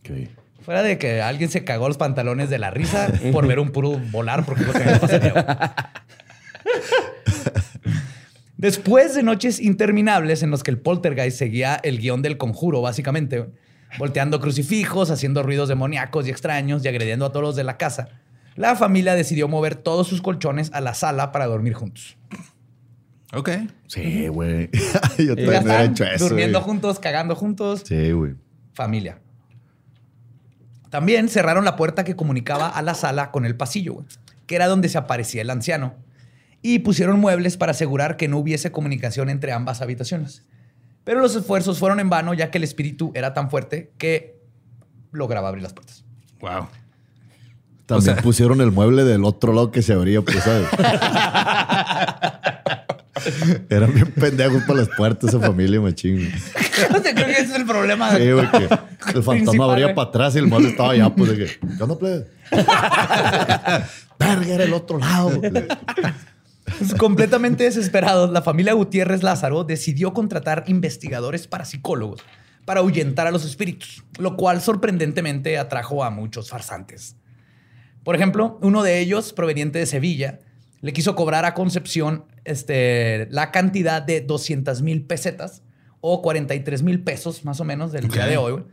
[0.00, 0.41] Ok.
[0.64, 4.00] Fuera de que alguien se cagó los pantalones de la risa por ver un puro
[4.10, 5.44] volar, porque es lo que me.
[8.56, 13.46] Después de noches interminables en los que el poltergeist seguía el guion del conjuro, básicamente,
[13.98, 18.20] volteando crucifijos, haciendo ruidos demoníacos y extraños y agrediendo a todos los de la casa,
[18.54, 22.16] la familia decidió mover todos sus colchones a la sala para dormir juntos.
[23.34, 23.50] Ok.
[23.88, 24.70] Sí, güey.
[25.18, 26.28] Yo también están, hecho eso.
[26.28, 26.70] durmiendo güey.
[26.70, 27.82] juntos, cagando juntos.
[27.84, 28.34] Sí, güey.
[28.74, 29.18] familia.
[30.92, 34.06] También cerraron la puerta que comunicaba a la sala con el pasillo, güey,
[34.46, 35.94] que era donde se aparecía el anciano.
[36.60, 40.44] Y pusieron muebles para asegurar que no hubiese comunicación entre ambas habitaciones.
[41.02, 44.38] Pero los esfuerzos fueron en vano, ya que el espíritu era tan fuerte que
[45.12, 46.04] lograba abrir las puertas.
[46.40, 46.68] Wow.
[47.86, 50.68] También pusieron el mueble del otro lado que se abría, pues, ¿sabes?
[53.68, 56.32] Eran bien pendejos para las puertas esa familia, machín.
[56.90, 58.16] Creo que ese es el problema.
[58.16, 58.68] Sí, güey, que
[59.14, 61.98] el fantasma abría para atrás y el mueble estaba allá, pues, de que, ¿qué onda,
[61.98, 62.26] plebe?
[64.18, 65.40] Verga, era el otro lado.
[65.40, 72.22] Pues, Completamente desesperados, la familia Gutiérrez Lázaro decidió contratar investigadores parapsicólogos
[72.64, 77.16] para ahuyentar a los espíritus, lo cual sorprendentemente atrajo a muchos farsantes.
[78.04, 80.40] Por ejemplo, uno de ellos, proveniente de Sevilla,
[80.80, 85.62] le quiso cobrar a Concepción este, la cantidad de 200 mil pesetas
[86.00, 88.64] o 43 mil pesos más o menos del día de hoy,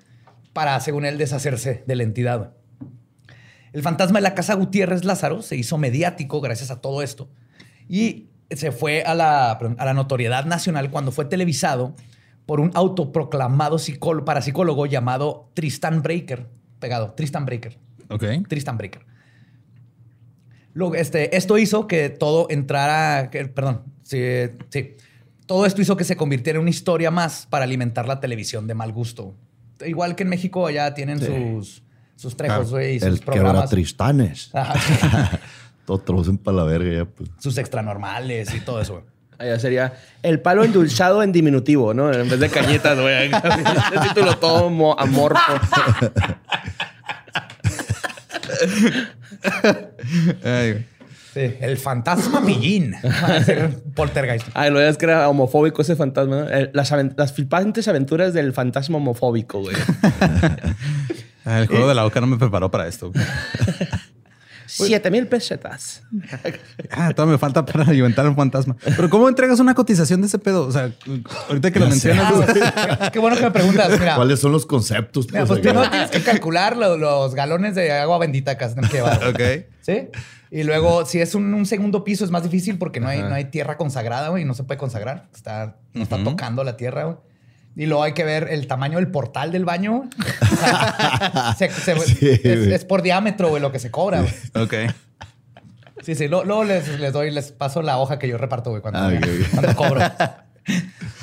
[0.53, 2.53] para, según él, deshacerse de la entidad.
[3.71, 7.29] El fantasma de la casa Gutiérrez Lázaro se hizo mediático gracias a todo esto
[7.88, 11.95] y se fue a la, a la notoriedad nacional cuando fue televisado
[12.47, 16.47] por un autoproclamado psicólogo, parapsicólogo llamado Tristan Breaker.
[16.79, 17.77] Pegado, Tristan Breaker.
[18.10, 18.23] Ok.
[18.47, 19.05] Tristan Breaker.
[20.73, 24.19] Luego, este, esto hizo que todo entrara, que- perdón, sí,
[24.69, 24.95] sí.
[25.45, 28.75] Todo esto hizo que se convirtiera en una historia más para alimentar la televisión de
[28.75, 29.36] mal gusto.
[29.86, 31.82] Igual que en México allá tienen sus,
[32.15, 33.69] sus trejos, güey, y sus El programas.
[33.69, 34.51] tristanes.
[35.86, 37.32] Todo trocen para la verga ya, pues.
[37.39, 38.93] sus extranormales y todo eso.
[38.93, 39.05] güey.
[39.39, 42.12] Allá sería el palo endulzado en diminutivo, ¿no?
[42.13, 43.32] En vez de cañetas, güey.
[44.10, 45.39] Título todo mo- amorfo.
[50.43, 50.86] Ay, güey.
[51.34, 52.41] Sí, el fantasma
[53.45, 54.47] ser Poltergeist.
[54.56, 56.36] Ay, lo es que era homofóbico ese fantasma.
[56.38, 56.49] ¿no?
[56.49, 59.75] El- Las, las flipantes aventuras del fantasma homofóbico, güey.
[61.45, 63.12] Ah, El juego de la boca no me preparó para esto.
[64.71, 66.03] Siete mil pesetas.
[66.91, 68.75] Ah, todo me falta para alimentar un fantasma.
[68.84, 70.65] Pero ¿cómo entregas una cotización de ese pedo?
[70.67, 70.91] O sea,
[71.47, 72.34] ahorita que lo mencionas.
[72.34, 73.99] Ah, qué- qué bueno que me preguntas.
[73.99, 75.27] Mira, ¿Cuáles son los conceptos?
[75.27, 78.89] mira, pues, pues primero tienes que calcular lo- los galones de agua bendita que tener
[78.89, 79.27] que llevar.
[79.27, 79.41] ok.
[79.82, 80.08] ¿Sí?
[80.51, 83.34] Y luego, si es un, un segundo piso, es más difícil porque no hay, no
[83.36, 84.45] hay tierra consagrada, güey.
[84.45, 85.27] No se puede consagrar.
[85.34, 87.17] Está, no está tocando la tierra, güey.
[87.79, 89.97] Y luego hay que ver el tamaño del portal del baño.
[89.99, 90.09] güey.
[90.51, 92.39] O sea, se- se- Sí,
[92.73, 94.33] es, por diámetro, güey, lo que se cobra, güey.
[94.63, 94.73] Ok.
[96.03, 96.27] Sí, sí.
[96.27, 99.11] Luego, les, les doy, les paso la hoja que yo reparto, güey, cuando, Ah,
[99.53, 100.01] cuando cobro.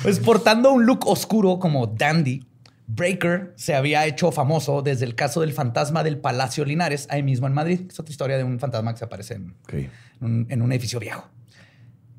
[0.01, 2.45] Pues portando un look oscuro como Dandy,
[2.87, 7.45] Breaker se había hecho famoso desde el caso del fantasma del Palacio Linares, ahí mismo
[7.47, 7.81] en Madrid.
[7.89, 9.89] Es otra historia de un fantasma que se aparece en, en
[10.21, 11.27] un, en un edificio viejo.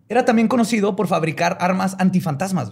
[0.08, 2.70] Era también conocido por fabricar armas antifantasmas.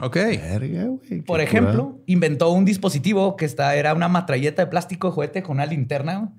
[0.00, 0.16] Ok.
[0.16, 1.20] Verga, güey.
[1.22, 5.56] Por ejemplo, inventó un dispositivo que esta era una matralleta de plástico de juguete con
[5.56, 6.32] una linterna.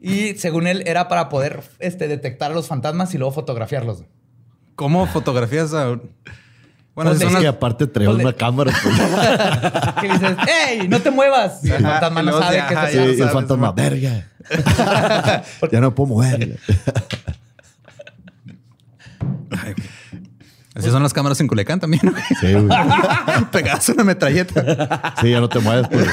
[0.00, 4.04] Y según él, era para poder este, detectar a los fantasmas y luego fotografiarlos.
[4.76, 5.98] ¿Cómo fotografías a...
[6.94, 8.72] Bueno, Pues es que aparte trae una cámara.
[8.82, 8.94] pues.
[10.00, 10.36] Que dices,
[10.68, 11.64] ¡Ey, no te muevas!
[11.64, 14.28] Y el fantasma no sabe que ajá, es Sí, ya y el fantasma, verga.
[15.72, 16.58] ya no puedo mover.
[19.50, 19.88] Ay, güey.
[20.78, 22.12] Así son las cámaras en Culiacán también, ¿no?
[22.40, 22.68] Sí, güey.
[23.52, 25.14] Pegadas una metralleta.
[25.20, 25.88] Sí, ya no te mueves.
[25.88, 26.06] Pues.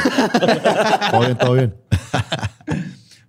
[1.11, 1.75] Todo bien, todo bien.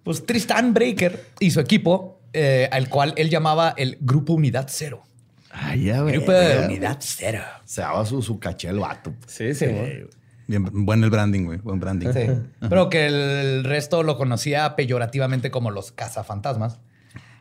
[0.02, 5.02] Pues Tristan Breaker y su equipo, eh, al cual él llamaba el Grupo Unidad Cero.
[5.50, 6.14] Ay, ya, güey.
[6.14, 7.42] Grupo de Unidad Cero.
[7.64, 9.12] Se daba su, su caché el vato.
[9.26, 9.66] Sí, sí.
[9.66, 10.06] güey.
[10.46, 11.58] Bien, buen el branding, güey.
[11.58, 12.12] Buen branding.
[12.12, 12.26] Sí.
[12.68, 16.78] Pero que el resto lo conocía peyorativamente como los cazafantasmas.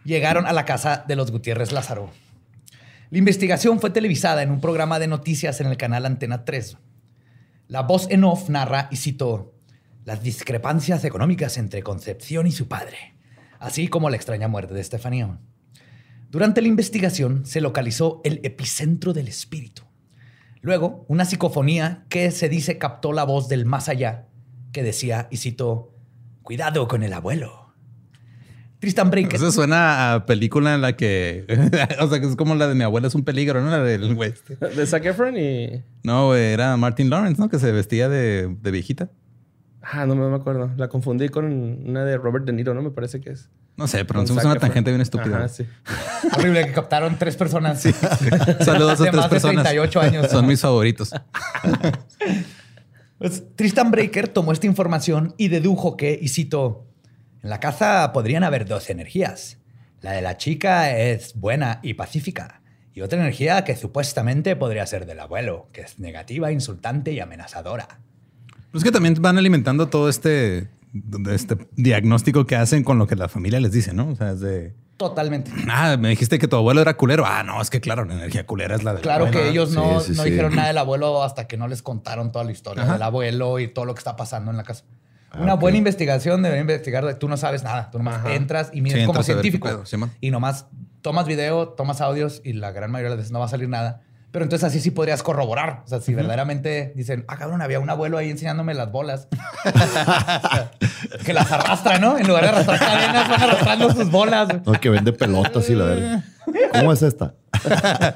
[0.03, 2.09] Llegaron a la casa de los Gutiérrez Lázaro.
[3.11, 6.77] La investigación fue televisada en un programa de noticias en el canal Antena 3.
[7.67, 9.53] La voz en off narra, y cito,
[10.05, 13.15] las discrepancias económicas entre Concepción y su padre,
[13.59, 15.39] así como la extraña muerte de Estefanía.
[16.31, 19.83] Durante la investigación se localizó el epicentro del espíritu.
[20.61, 24.29] Luego, una psicofonía que se dice captó la voz del más allá,
[24.71, 25.93] que decía, y cito,
[26.41, 27.64] cuidado con el abuelo.
[28.85, 29.37] Tristan Breaker.
[29.37, 31.47] Eso suena a película en la que...
[31.99, 33.71] o sea, que es como la de mi abuela es un peligro, ¿no?
[33.71, 34.29] La del güey.
[34.29, 34.57] este.
[34.57, 35.81] De Zac Efron y...
[36.03, 37.49] No, güey, era Martin Lawrence, ¿no?
[37.49, 39.09] Que se vestía de, de viejita.
[39.81, 40.69] Ah, no me acuerdo.
[40.77, 42.83] La confundí con una de Robert De Niro, ¿no?
[42.83, 43.49] Me parece que es.
[43.75, 45.37] No sé, pero Zac una tangente bien estúpida.
[45.37, 45.65] Ajá, sí.
[46.37, 47.81] Horrible que captaron tres personas.
[48.59, 49.63] Saludos a De tres más de personas.
[49.63, 50.29] 38 años.
[50.29, 51.11] Son mis favoritos.
[53.17, 56.84] Pues, Tristan Breaker tomó esta información y dedujo que, y cito,
[57.45, 59.59] en la casa podrían haber dos energías.
[60.01, 62.61] La de la chica es buena y pacífica.
[62.95, 67.99] Y otra energía que supuestamente podría ser del abuelo, que es negativa, insultante y amenazadora.
[68.71, 70.69] Pues que también van alimentando todo este,
[71.29, 74.09] este diagnóstico que hacen con lo que la familia les dice, ¿no?
[74.09, 74.73] O sea, es de...
[74.97, 75.51] Totalmente.
[75.69, 77.25] Ah, me dijiste que tu abuelo era culero.
[77.27, 79.99] Ah, no, es que claro, la energía culera es la de Claro que ellos no,
[79.99, 80.31] Sí, sí, no sí.
[80.31, 82.93] dijeron nada del abuelo hasta que no les contaron toda la historia Ajá.
[82.93, 84.83] del abuelo y todo lo que está pasando en la casa.
[85.35, 87.89] Ah, Una buena investigación debe investigar de tú no sabes nada.
[87.91, 88.33] Tú nomás Ajá.
[88.33, 89.83] entras y miras Sí, como científico.
[90.21, 90.67] y nomás
[91.01, 93.69] tomas video, tomas audios y la gran mayoría de las veces no va a salir
[93.69, 94.01] nada.
[94.31, 95.81] Pero entonces así sí podrías corroborar.
[95.85, 99.29] O sea, si verdaderamente dicen, ah, cabrón, había un abuelo ahí enseñándome las bolas.
[101.25, 102.17] que las arrastra, ¿no?
[102.17, 104.49] En lugar de arrastrar cadenas, van arrastrando sus bolas.
[104.65, 106.23] No, que vende pelotas y la verga.
[106.73, 107.33] ¿Cómo es esta?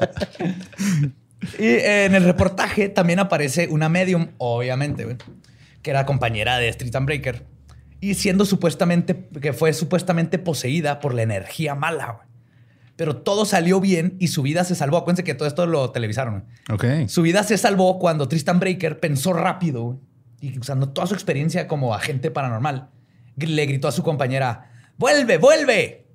[1.57, 5.15] Y eh, en el reportaje también aparece una medium, obviamente, güey,
[5.81, 7.45] que era compañera de Street and Breaker.
[8.01, 12.21] Y siendo supuestamente, que fue supuestamente poseída por la energía mala.
[12.95, 14.97] Pero todo salió bien y su vida se salvó.
[14.97, 16.45] Acuérdense que todo esto lo televisaron.
[16.71, 16.85] Ok.
[17.07, 19.99] Su vida se salvó cuando Tristan Breaker pensó rápido
[20.41, 22.89] y usando toda su experiencia como agente paranormal,
[23.37, 26.07] le gritó a su compañera, ¡vuelve, vuelve!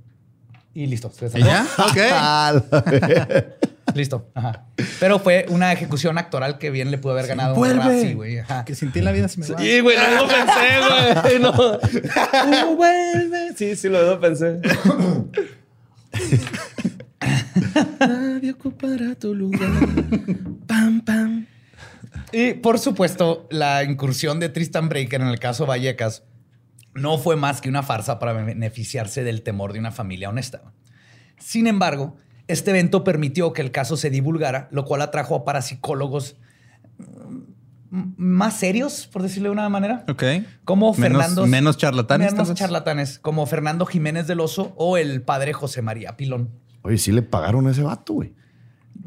[0.75, 1.11] Y listo.
[1.11, 1.47] se ¿Y salvó.
[1.47, 1.67] ya?
[1.79, 3.45] Ok.
[3.99, 4.31] Listo.
[4.35, 4.67] Ajá.
[5.01, 7.83] Pero fue una ejecución actoral que bien le pudo haber ganado un vuelve.
[7.83, 8.39] Razzie, güey.
[8.39, 8.65] Ajá.
[8.65, 9.59] Que sin ti la vida se me va.
[9.59, 11.39] Sí, güey, lo pensé, güey.
[11.41, 11.51] No.
[11.51, 13.55] Uh, vuelve.
[13.57, 14.61] Sí, sí, lo pensé.
[18.01, 19.71] Nadie ocupará tu lugar.
[20.67, 21.47] Pam, pam.
[22.33, 26.25] Y por supuesto, la incursión de Tristan Breaker en el caso Vallecas
[26.95, 30.63] no fue más que una farsa para beneficiarse del temor de una familia honesta.
[31.39, 32.17] Sin embargo,
[32.49, 36.37] este evento permitió que el caso se divulgara, lo cual atrajo a parapsicólogos
[36.99, 40.05] mm, más serios, por decirlo de una manera.
[40.09, 40.25] Ok.
[40.65, 41.47] Como Fernando.
[41.47, 46.51] menos charlatanes, Menos charlatanes, como Fernando Jiménez del Oso o el padre José María Pilón.
[46.83, 48.35] Oye, sí le pagaron a ese vato, güey.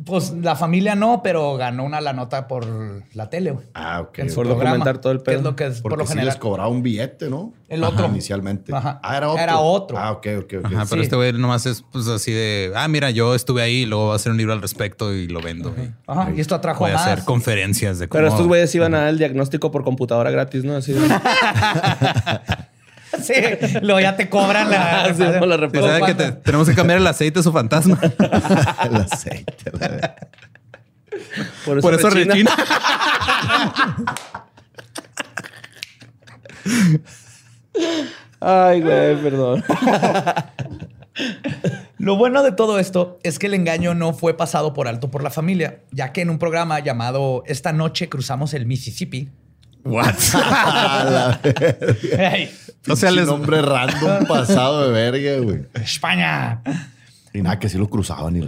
[0.06, 2.66] Pues la familia no, pero ganó una la nota por
[3.14, 3.66] la tele, güey.
[3.74, 4.20] Ah, ok.
[4.20, 5.50] En su Por programa, documentar todo el que es pedo.
[5.50, 6.28] lo que es Porque por lo sí general.
[6.28, 7.54] les cobraba un billete, ¿no?
[7.68, 8.06] El Ajá, otro.
[8.08, 8.74] inicialmente.
[8.74, 9.00] Ajá.
[9.04, 9.42] Ah, era otro.
[9.44, 9.98] Era otro.
[9.98, 10.66] Ah, ok, ok, ok.
[10.66, 11.06] Ajá, pero Sí.
[11.06, 14.16] este güey nomás es pues así de, ah, mira, yo estuve ahí, luego voy a
[14.16, 15.74] hacer un libro al respecto y lo vendo.
[15.78, 17.08] y Ajá, y esto atrajo Voy a más.
[17.08, 18.20] hacer conferencias de cómo...
[18.20, 20.76] Pero estos güeyes iban a dar el diagnóstico por computadora gratis, ¿no?
[20.76, 21.00] Así de-
[23.24, 23.34] Sí,
[23.82, 25.14] luego ya te cobran la.
[25.16, 25.88] Sí, la Sí, repito.
[25.88, 28.00] ¿sabe que te- tenemos que cambiar el aceite de su fantasma.
[28.84, 29.72] El aceite.
[29.80, 30.16] la.
[31.66, 32.52] Por Por eso rechina.
[38.40, 39.64] Ay, güey, perdón.
[41.98, 45.24] Lo bueno de todo esto es que el engaño no fue pasado por alto por
[45.24, 49.30] la familia, ya que en un programa llamado Esta noche cruzamos el Mississippi.
[49.88, 50.16] What?
[50.34, 52.34] La verga.
[52.36, 52.52] ¡Ey!
[52.90, 55.66] O sea, les- nombre random pasado de verga, güey.
[55.74, 56.62] España.
[57.34, 58.42] Y nada, que sí lo cruzaban y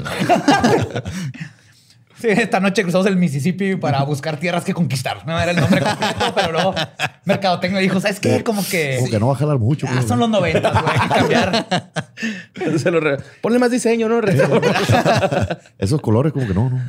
[2.21, 5.25] Sí, esta noche cruzamos el Mississippi para buscar tierras que conquistar.
[5.25, 6.75] No era el nombre completo, pero luego
[7.23, 8.43] Mercadotecnia dijo, ¿sabes qué?
[8.43, 8.97] Como que...
[8.99, 9.88] Como que no va a jalar mucho.
[9.89, 10.08] Ah, güey.
[10.08, 11.91] son los 90, güey, hay que cambiar.
[12.80, 14.19] Se lo re- Ponle más diseño, ¿no?
[15.78, 16.82] Esos colores como que no, no.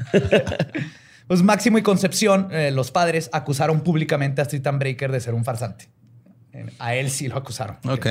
[1.30, 5.44] Pues Máximo y Concepción, eh, los padres, acusaron públicamente a and Breaker de ser un
[5.44, 5.88] farsante.
[6.52, 7.76] Eh, A él sí lo acusaron.
[7.88, 8.04] ok.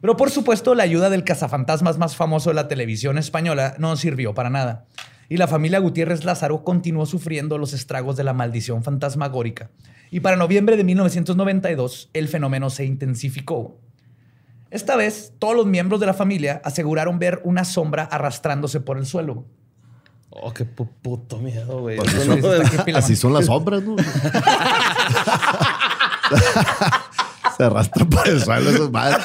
[0.00, 4.32] Pero por supuesto, la ayuda del cazafantasmas más famoso de la televisión española no sirvió
[4.32, 4.86] para nada.
[5.28, 9.68] Y la familia Gutiérrez Lázaro continuó sufriendo los estragos de la maldición fantasmagórica.
[10.10, 13.78] Y para noviembre de 1992, el fenómeno se intensificó.
[14.70, 19.04] Esta vez, todos los miembros de la familia aseguraron ver una sombra arrastrándose por el
[19.04, 19.44] suelo.
[20.30, 21.96] Oh, qué pu- puto miedo, güey.
[21.96, 23.96] Pues no- Así son las sombras, ¿no?
[27.56, 29.18] Se arrastran por el suelo esos madres.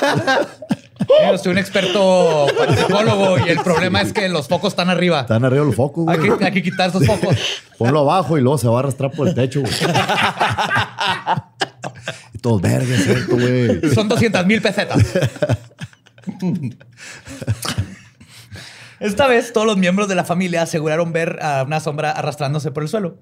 [1.32, 5.22] Yo soy un experto parapsicólogo y el problema es que los focos están arriba.
[5.22, 6.38] Están arriba los focos, Hay güey.
[6.40, 7.36] que, hay que quitar esos focos.
[7.78, 9.72] Ponlo abajo y luego se va a arrastrar por el techo, güey.
[12.34, 13.94] Y todos vergas, ¿cierto, güey?
[13.94, 15.04] Son 200 mil pesetas.
[19.00, 22.84] Esta vez, todos los miembros de la familia aseguraron ver a una sombra arrastrándose por
[22.84, 23.20] el suelo.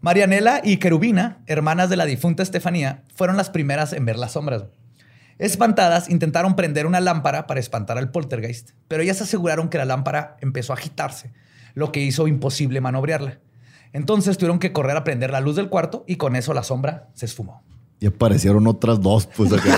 [0.00, 4.64] Marianela y Querubina, hermanas de la difunta Estefanía, fueron las primeras en ver las sombras.
[5.38, 10.36] Espantadas, intentaron prender una lámpara para espantar al poltergeist, pero ellas aseguraron que la lámpara
[10.40, 11.32] empezó a agitarse,
[11.74, 13.38] lo que hizo imposible manobrearla.
[13.92, 17.08] Entonces tuvieron que correr a prender la luz del cuarto y con eso la sombra
[17.14, 17.62] se esfumó.
[18.00, 19.76] Y aparecieron otras dos, pues acá.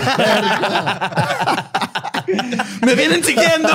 [2.86, 3.68] ¡Me vienen siguiendo!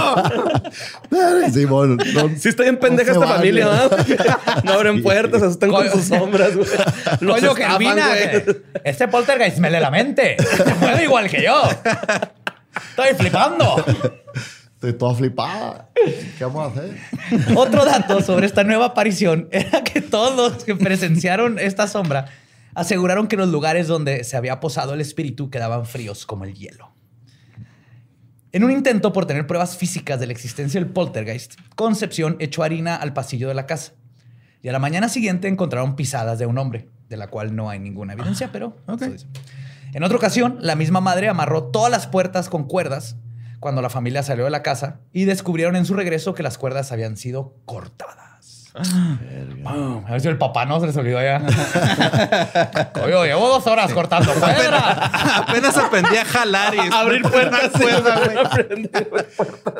[1.53, 4.05] Sí, bueno, no- Sí está bien pendeja No esta familia, ¿verdad?
[4.63, 6.67] No abren puertas, asustan con sus sombras, güey.
[7.19, 10.37] Coño, que este poltergeist me lee la mente.
[10.39, 11.61] Se mueve igual que yo.
[12.89, 13.83] Estoy flipando.
[14.73, 15.89] Estoy toda flipada.
[16.37, 16.97] ¿Qué vamos a hacer?
[17.55, 22.25] Otro dato sobre esta nueva aparición era que todos los que presenciaron esta sombra
[22.73, 26.91] aseguraron que los lugares donde se había posado el espíritu quedaban fríos como el hielo.
[28.55, 32.95] En un intento por tener pruebas físicas de la existencia del poltergeist, Concepción echó harina
[32.95, 33.91] al pasillo de la casa.
[34.61, 37.79] Y a la mañana siguiente encontraron pisadas de un hombre, de la cual no hay
[37.79, 38.77] ninguna evidencia, pero...
[38.87, 39.27] eso dice.
[39.91, 43.17] En otra ocasión, la misma madre amarró todas las puertas con cuerdas
[43.59, 46.93] cuando la familia salió de la casa y descubrieron en su regreso que las cuerdas
[46.93, 48.24] habían sido cortadas.
[48.77, 51.39] A ver si el papá no se les olvidó ya.
[52.93, 55.11] Coño, llevo dos horas cortando cuerdas.
[55.37, 57.71] Apenas aprendí a jalar y Abrir puertas.
[57.71, 58.19] cuerda,
[59.09, 59.25] güey.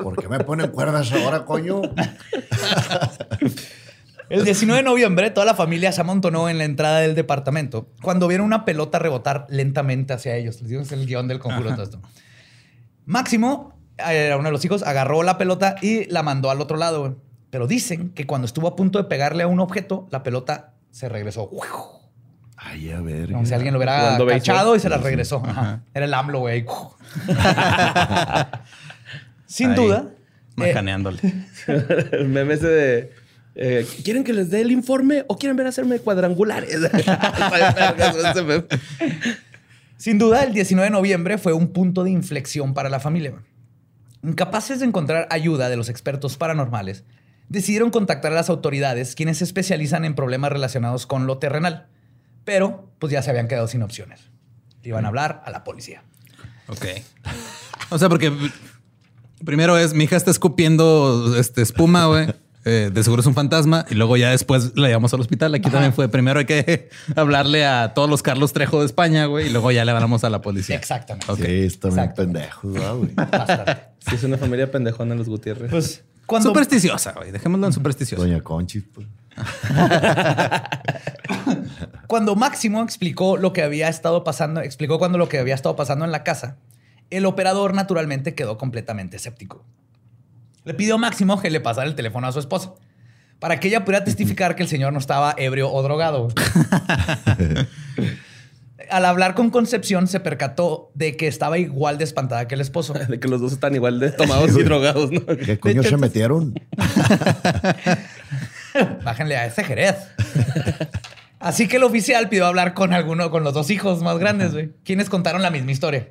[0.01, 1.81] ¿Por qué me ponen cuerdas ahora, coño?
[4.29, 8.27] El 19 de noviembre, toda la familia se amontonó en la entrada del departamento cuando
[8.27, 10.61] vieron una pelota rebotar lentamente hacia ellos.
[10.61, 12.01] Les digo, es el guion del conjuro todo esto.
[13.05, 17.17] Máximo, era uno de los hijos, agarró la pelota y la mandó al otro lado.
[17.49, 21.09] Pero dicen que cuando estuvo a punto de pegarle a un objeto, la pelota se
[21.09, 21.49] regresó.
[22.57, 23.31] Ay, a ver.
[23.31, 25.41] Como si alguien lo hubiera cachado y se la regresó.
[25.45, 25.81] Ajá.
[25.93, 26.65] Era el AMLO, güey.
[29.45, 30.07] Sin Ahí, duda.
[30.57, 31.19] eh, Macaneándole.
[32.11, 33.11] El meme ese de.
[33.55, 36.75] eh, ¿Quieren que les dé el informe o quieren ver hacerme cuadrangulares?
[39.97, 43.33] Sin duda, el 19 de noviembre fue un punto de inflexión para la familia.
[44.23, 47.03] Incapaces de encontrar ayuda de los expertos paranormales,
[47.49, 51.87] decidieron contactar a las autoridades, quienes se especializan en problemas relacionados con lo terrenal.
[52.43, 54.29] Pero, pues ya se habían quedado sin opciones.
[54.83, 56.03] Iban a hablar a la policía.
[56.67, 56.85] Ok.
[57.89, 58.31] O sea, porque
[59.43, 62.27] primero es mi hija está escupiendo este, espuma, güey.
[62.67, 65.53] Eh, de seguro es un fantasma y luego ya después la llevamos al hospital.
[65.53, 69.47] Aquí también fue primero hay que hablarle a todos los Carlos Trejo de España, güey,
[69.47, 70.75] y luego ya le hablamos a la policía.
[70.75, 71.31] Exactamente.
[71.31, 71.41] Ok.
[71.45, 73.13] Sí, están pendejos, ¿verdad, güey.
[73.13, 73.77] Bastante.
[74.09, 75.69] Sí, es una familia pendejona los Gutiérrez.
[75.69, 77.31] Pues cuando, Supersticiosa, güey.
[77.31, 78.23] Dejémoslo en supersticiosa.
[78.23, 78.81] Doña Conchi.
[78.81, 79.07] pues.
[82.07, 86.05] cuando Máximo explicó lo que había estado pasando, explicó cuando lo que había estado pasando
[86.05, 86.57] en la casa,
[87.09, 89.63] el operador naturalmente quedó completamente escéptico.
[90.63, 92.73] Le pidió a Máximo que le pasara el teléfono a su esposa
[93.39, 96.27] para que ella pudiera testificar que el señor no estaba ebrio o drogado.
[98.89, 102.93] Al hablar con Concepción se percató de que estaba igual de espantada que el esposo.
[103.07, 105.25] De que los dos están igual de tomados y drogados, ¿no?
[105.25, 106.53] ¿Qué coño se metieron?
[109.03, 109.95] Bájenle a ese Jerez.
[111.39, 114.71] Así que el oficial pidió hablar con alguno, con los dos hijos más grandes, güey,
[114.83, 116.07] quienes contaron la misma historia.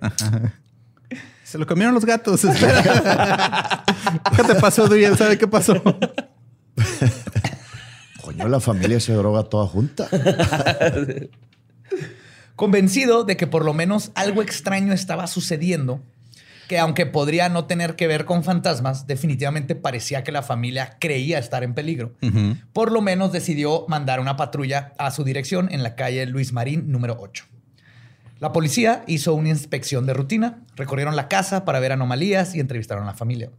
[1.43, 2.45] Se lo comieron los gatos.
[2.45, 3.85] Espera.
[4.37, 5.05] ¿Qué te pasó, Duy?
[5.05, 5.83] ¿Él sabe qué pasó?
[8.23, 10.09] Coño, la familia se droga toda junta.
[12.57, 16.01] Convencido de que por lo menos algo extraño estaba sucediendo,
[16.69, 21.39] que aunque podría no tener que ver con fantasmas, definitivamente parecía que la familia creía
[21.39, 22.15] estar en peligro.
[22.73, 26.91] Por lo menos decidió mandar una patrulla a su dirección en la calle Luis Marín
[26.91, 27.45] número 8.
[28.41, 33.05] La policía hizo una inspección de rutina, recorrieron la casa para ver anomalías y entrevistaron
[33.05, 33.51] a la familia.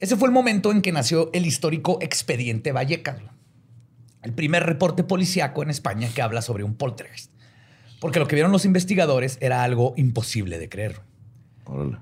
[0.00, 3.16] Ese fue el momento en que nació el histórico expediente Vallecas,
[4.22, 7.32] el primer reporte policíaco en España que habla sobre un poltergeist.
[8.00, 11.00] Porque lo que vieron los investigadores era algo imposible de creer.
[11.64, 11.98] Órale.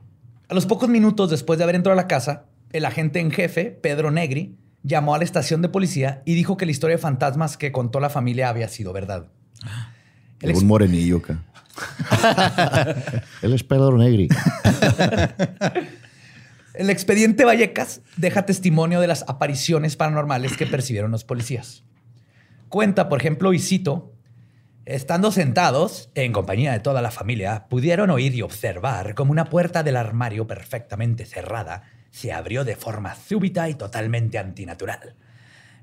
[0.48, 3.66] A los pocos minutos después de haber entrado a la casa, el agente en jefe,
[3.70, 7.56] Pedro Negri, llamó a la estación de policía y dijo que la historia de fantasmas
[7.56, 9.28] que contó la familia había sido verdad.
[10.40, 11.42] El ex- Un morenillo acá.
[13.42, 14.28] Él es Pedro Negri.
[16.74, 21.84] El expediente Vallecas deja testimonio de las apariciones paranormales que percibieron los policías.
[22.68, 24.12] Cuenta, por ejemplo, y cito,
[24.86, 29.82] estando sentados, en compañía de toda la familia, pudieron oír y observar como una puerta
[29.82, 35.16] del armario perfectamente cerrada se abrió de forma súbita y totalmente antinatural,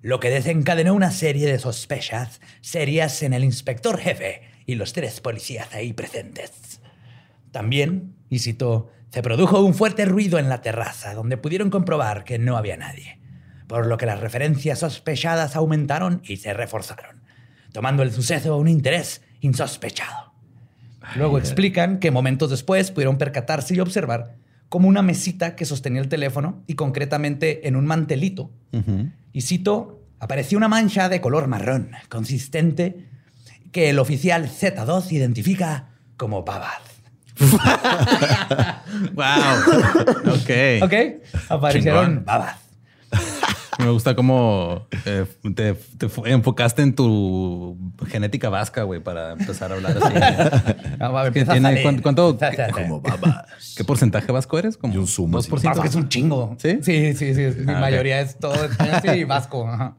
[0.01, 5.21] lo que desencadenó una serie de sospechas serias en el inspector jefe y los tres
[5.21, 6.81] policías ahí presentes.
[7.51, 12.39] También, y cito, se produjo un fuerte ruido en la terraza donde pudieron comprobar que
[12.39, 13.19] no había nadie,
[13.67, 17.22] por lo que las referencias sospechadas aumentaron y se reforzaron,
[17.73, 20.31] tomando el suceso un interés insospechado.
[21.15, 24.35] Luego explican que momentos después pudieron percatarse y observar
[24.69, 28.49] como una mesita que sostenía el teléfono y concretamente en un mantelito.
[29.33, 33.09] Y cito, apareció una mancha de color marrón consistente
[33.71, 36.81] que el oficial Z2 identifica como babas.
[39.13, 40.35] Wow.
[40.35, 40.83] Ok.
[40.83, 40.93] ¿Ok?
[41.49, 42.23] Aparecieron Chingón.
[43.79, 45.75] Me gusta cómo eh, te,
[46.25, 50.13] enfocaste en tu genética vasca, güey, para empezar a hablar así.
[50.99, 51.69] Ah, va, ¿Qué empieza a tiene?
[51.69, 52.01] salir.
[52.01, 52.37] ¿Cuánto- cuánto-.
[52.73, 53.73] Como babas.
[53.75, 54.77] ¿Qué porcentaje vasco eres?
[54.77, 55.49] Como un sumo, sí.
[55.49, 55.63] 2%.
[55.63, 56.55] Vasco es un chingo.
[56.59, 56.79] ¿Sí?
[56.81, 57.41] Sí, sí, sí.
[57.65, 59.67] Mi Ah, mayoría es todo español y vasco.
[59.67, 59.95] ajá.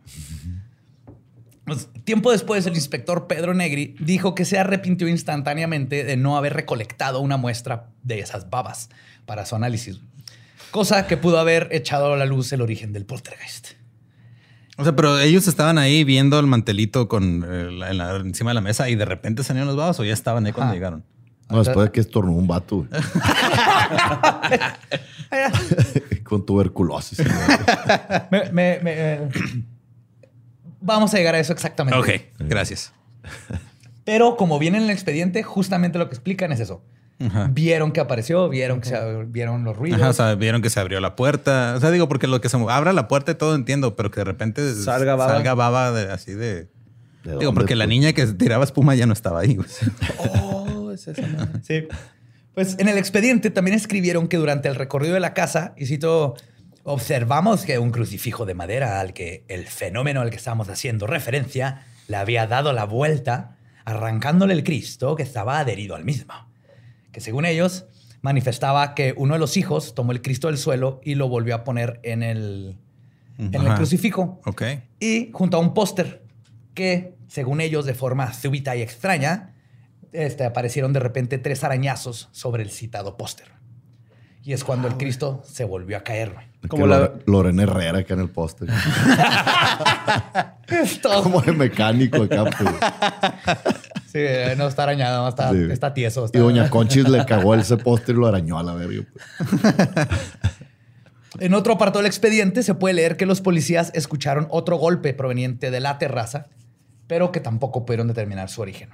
[1.65, 6.53] Pues, tiempo después, el inspector Pedro Negri dijo que se arrepintió instantáneamente de no haber
[6.53, 8.91] recolectado una muestra de esas babas
[9.25, 10.01] para su análisis.
[10.75, 13.69] Cosa que pudo haber echado a la luz el origen del poltergeist.
[14.77, 18.51] O sea, pero ellos estaban ahí viendo el mantelito con eh, la- en la- encima
[18.51, 21.05] de la mesa y de repente salieron los babos o ya estaban ahí cuando llegaron.
[21.49, 22.89] No, después de que estornudó un vato.
[26.25, 27.21] Con tuberculosis.
[28.33, 29.29] Me- me- me- eh,
[30.81, 31.97] Vamos a llegar a eso exactamente.
[31.99, 32.09] Ok,
[32.49, 32.93] gracias.
[34.05, 36.83] Pero como viene en el expediente, justamente lo que explican es eso.
[37.21, 37.49] Ajá.
[37.53, 40.01] Vieron que apareció, vieron que se, vieron los ruidos.
[40.01, 41.75] Ajá, o sea, vieron que se abrió la puerta.
[41.77, 44.21] O sea, digo, porque lo que se abra la puerta y todo entiendo, pero que
[44.21, 45.33] de repente Salga baba.
[45.33, 46.69] salga baba de- así de.
[47.25, 47.89] ¿De Digo, porque la pues?
[47.91, 49.55] niña que tiraba espuma ya no estaba ahí.
[49.55, 49.69] güey.
[50.43, 51.61] Oh, es esa madre.
[51.63, 51.87] Sí.
[52.55, 56.35] Pues en el expediente también escribieron que durante el recorrido de la casa, y cito,
[56.83, 61.87] observamos que un crucifijo de madera al que el fenómeno al que estamos haciendo referencia
[62.09, 63.57] le había dado la vuelta,
[63.87, 66.33] arrancándole el Cristo que estaba adherido al mismo.
[67.15, 67.87] Que según ellos,
[68.21, 71.65] manifestaba que uno de los hijos tomó el Cristo del suelo y lo volvió a
[71.65, 72.77] poner en el,
[73.39, 74.41] en el crucifijo.
[74.45, 74.63] Ok.
[75.01, 76.23] Y junto a un póster
[76.75, 79.55] que, según ellos, de forma súbita y extraña,
[80.13, 83.47] este, aparecieron de repente tres arañazos sobre el citado póster.
[84.43, 86.33] Y es cuando el Cristo se volvió a caer.
[86.35, 86.47] güey.
[86.69, 88.69] Como la- Lore- Lorena Herrera acá en el póster.
[91.23, 92.75] Como de mecánico acá, pues.
[94.15, 94.21] Sí,
[94.57, 95.67] no está arañado, no está, Sí.
[95.73, 96.31] está tieso.
[96.33, 99.03] Y Doña Conchis le cagó ese postre y lo arañó a la verga.
[99.13, 100.19] pues.
[101.41, 105.73] En otro apartado del expediente se puede leer que los policías escucharon otro golpe proveniente
[105.73, 106.47] de la terraza,
[107.09, 108.91] pero que tampoco pudieron determinar su origen.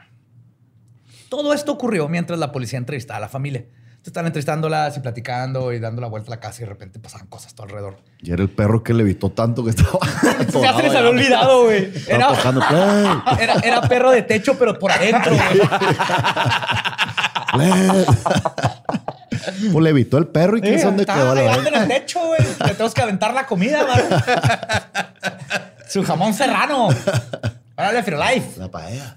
[1.29, 3.66] Todo esto ocurrió mientras la policía entrevistaba a la familia.
[4.05, 7.27] Están entrevistándolas y platicando y dando la vuelta a la casa y de repente pasaban
[7.27, 7.99] cosas todo alrededor.
[8.21, 9.99] Y era el perro que le evitó tanto que estaba.
[10.53, 11.93] Ya se les había olvidado, güey.
[12.09, 12.31] Era,
[13.41, 15.33] era, era perro de techo, pero por adentro.
[15.33, 15.61] güey.
[19.73, 22.41] Pues le evitó el perro y quién sabe dónde quedó la en el techo, güey.
[22.43, 24.23] Le tenemos que aventar la comida, mano.
[25.89, 26.89] Su jamón serrano.
[27.77, 28.59] Órale, Life.
[28.59, 29.17] La paella.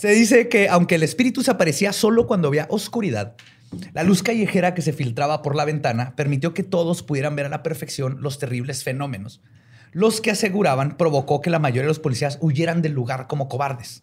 [0.00, 3.34] Se dice que aunque el espíritu se aparecía solo cuando había oscuridad,
[3.92, 7.50] la luz callejera que se filtraba por la ventana permitió que todos pudieran ver a
[7.50, 9.42] la perfección los terribles fenómenos,
[9.92, 14.02] los que aseguraban provocó que la mayoría de los policías huyeran del lugar como cobardes,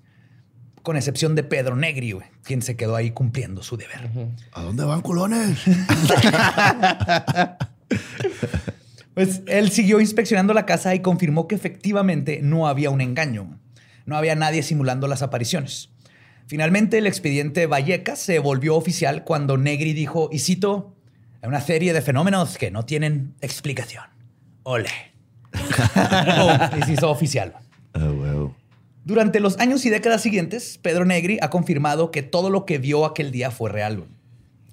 [0.84, 4.08] con excepción de Pedro Negri, quien se quedó ahí cumpliendo su deber.
[4.52, 5.58] ¿A dónde van, culones?
[9.16, 13.58] Pues él siguió inspeccionando la casa y confirmó que efectivamente no había un engaño.
[14.08, 15.90] No había nadie simulando las apariciones.
[16.48, 20.96] Finalmente, el expediente Vallecas se volvió oficial cuando Negri dijo, y cito,
[21.42, 24.06] hay una serie de fenómenos que no tienen explicación.
[24.64, 24.90] Ole.
[26.80, 27.54] y se hizo oficial.
[27.94, 28.56] Ah, huevo.
[29.04, 33.06] Durante los años y décadas siguientes, Pedro Negri ha confirmado que todo lo que vio
[33.06, 34.06] aquel día fue real.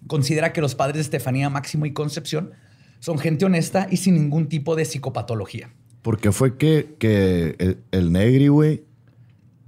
[0.06, 2.52] Considera que los padres de Estefanía Máximo y Concepción
[3.00, 5.70] son gente honesta y sin ningún tipo de psicopatología.
[6.02, 8.84] ¿Por qué fue que, que el, el negri, güey?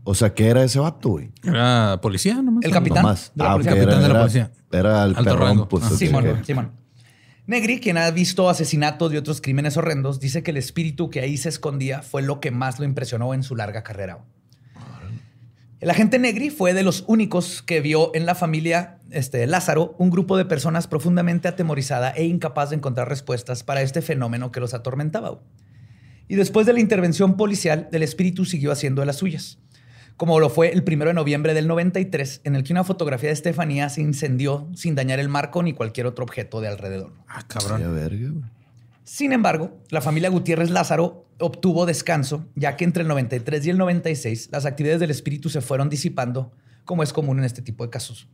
[0.09, 1.31] O sea, ¿qué era ese vato, güey?
[1.43, 2.65] Era policía, nomás.
[2.65, 3.33] El capitán Nomás.
[3.35, 3.73] de la Ah, policía.
[3.73, 4.53] Capitán era, de la era- policía.
[4.71, 5.69] Era el Alto perrón, rango.
[5.69, 5.85] pues.
[5.85, 5.91] Ah.
[5.91, 6.45] Simón.
[6.45, 6.73] Simón.
[7.49, 11.37] Negri, quien ha visto asesinatos y otros crímenes horrendos, dice que el espíritu que ahí
[11.37, 14.25] se escondía fue lo que más lo impresionó en su larga carrera.
[15.81, 20.11] El agente Negri fue de los únicos que vio en la familia este, Lázaro un
[20.11, 24.73] grupo de personas profundamente atemorizada e incapaz de encontrar respuestas para este fenómeno que los
[24.73, 25.39] atormentaba.
[26.29, 29.59] Y después de la intervención policial, el espíritu siguió haciendo de las suyas.
[30.17, 33.35] Como lo fue el primero de noviembre del 93, en el que una fotografía de
[33.35, 37.13] Estefanía se incendió sin dañar el marco ni cualquier otro objeto de alrededor.
[37.29, 37.95] Ah, Qué cabrón.
[37.95, 38.51] verga, güey.
[39.05, 43.79] Sin embargo, la familia Gutiérrez Lázaro obtuvo descanso, ya que entre el 93 y el
[43.79, 46.51] 96 las actividades del espíritu se fueron disipando,
[46.85, 48.27] como es común en este tipo de casos.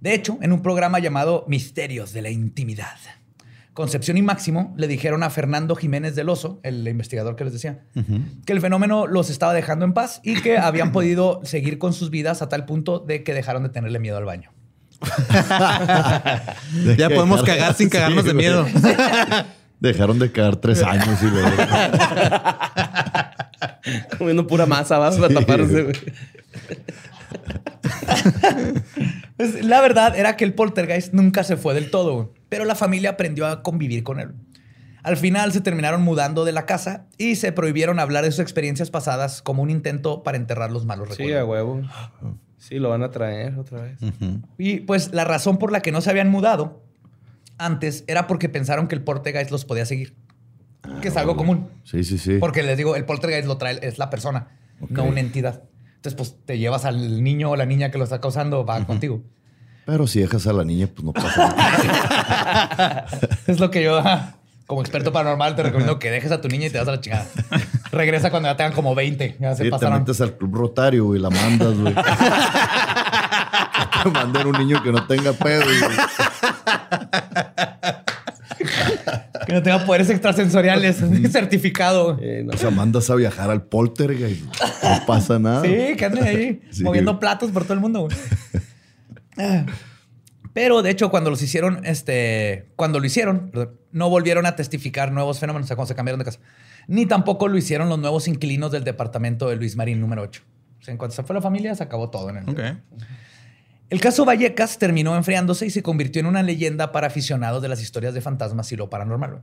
[0.00, 2.96] De hecho, en un programa llamado Misterios de la Intimidad,
[3.74, 7.80] Concepción y Máximo le dijeron a Fernando Jiménez del Oso, el investigador que les decía,
[8.46, 12.10] que el fenómeno los estaba dejando en paz y que habían podido seguir con sus
[12.10, 14.52] vidas a tal punto de que dejaron de tenerle miedo al baño.
[16.96, 18.64] Ya podemos cagar sin cagarnos de miedo.
[19.80, 21.50] Dejaron de cagar tres años y luego.
[24.18, 25.92] Comiendo pura masa, vas a Sí, taparse.
[29.36, 32.76] Pues, la verdad era que el poltergeist nunca se fue del todo, güey, pero la
[32.76, 34.30] familia aprendió a convivir con él.
[35.02, 38.92] Al final se terminaron mudando de la casa y se prohibieron hablar de sus experiencias
[38.92, 41.40] pasadas como un intento para enterrar los malos Sí, recuerdos.
[41.42, 41.82] a huevo.
[42.58, 43.98] Sí, lo van a traer otra vez.
[44.56, 46.84] Y pues la razón por la que no se habían mudado
[47.58, 50.14] antes era porque pensaron que el poltergeist los podía seguir,
[51.02, 51.68] que es algo común.
[51.82, 52.36] Sí, sí, sí.
[52.38, 54.46] Porque les digo, el poltergeist lo trae, es la persona,
[54.90, 55.64] no una entidad.
[55.96, 59.24] Entonces, pues te llevas al niño o la niña que lo está causando, va contigo.
[59.86, 63.06] Pero si dejas a la niña, pues no pasa nada.
[63.46, 64.02] Es lo que yo,
[64.66, 67.00] como experto paranormal, te recomiendo que dejes a tu niña y te das a la
[67.00, 67.26] chingada.
[67.92, 69.36] Regresa cuando ya tengan como 20.
[69.40, 71.94] Ya se Sí, te metes al club rotario, güey, la mandas, güey.
[74.02, 75.78] te mandan un niño que no tenga pedo, güey.
[79.46, 80.96] Que no tenga poderes extrasensoriales.
[81.30, 82.18] certificado.
[82.20, 82.54] Eh, no.
[82.54, 84.42] O sea, mandas a viajar al poltergeist.
[84.82, 85.62] No pasa nada.
[85.62, 86.82] Sí, que anden ahí Sí.
[86.82, 88.00] moviendo platos por todo el mundo.
[88.02, 88.16] güey.
[90.52, 93.50] Pero de hecho, cuando los hicieron, este, cuando lo hicieron,
[93.90, 96.38] no volvieron a testificar nuevos fenómenos, o sea, cuando se cambiaron de casa.
[96.86, 100.42] Ni tampoco lo hicieron los nuevos inquilinos del departamento de Luis Marín número 8.
[100.78, 102.48] O sea, en cuanto se fue la familia, se acabó todo en el.
[102.48, 102.60] Ok.
[103.90, 107.82] El caso Vallecas terminó enfriándose y se convirtió en una leyenda para aficionados de las
[107.82, 109.42] historias de fantasmas y lo paranormal.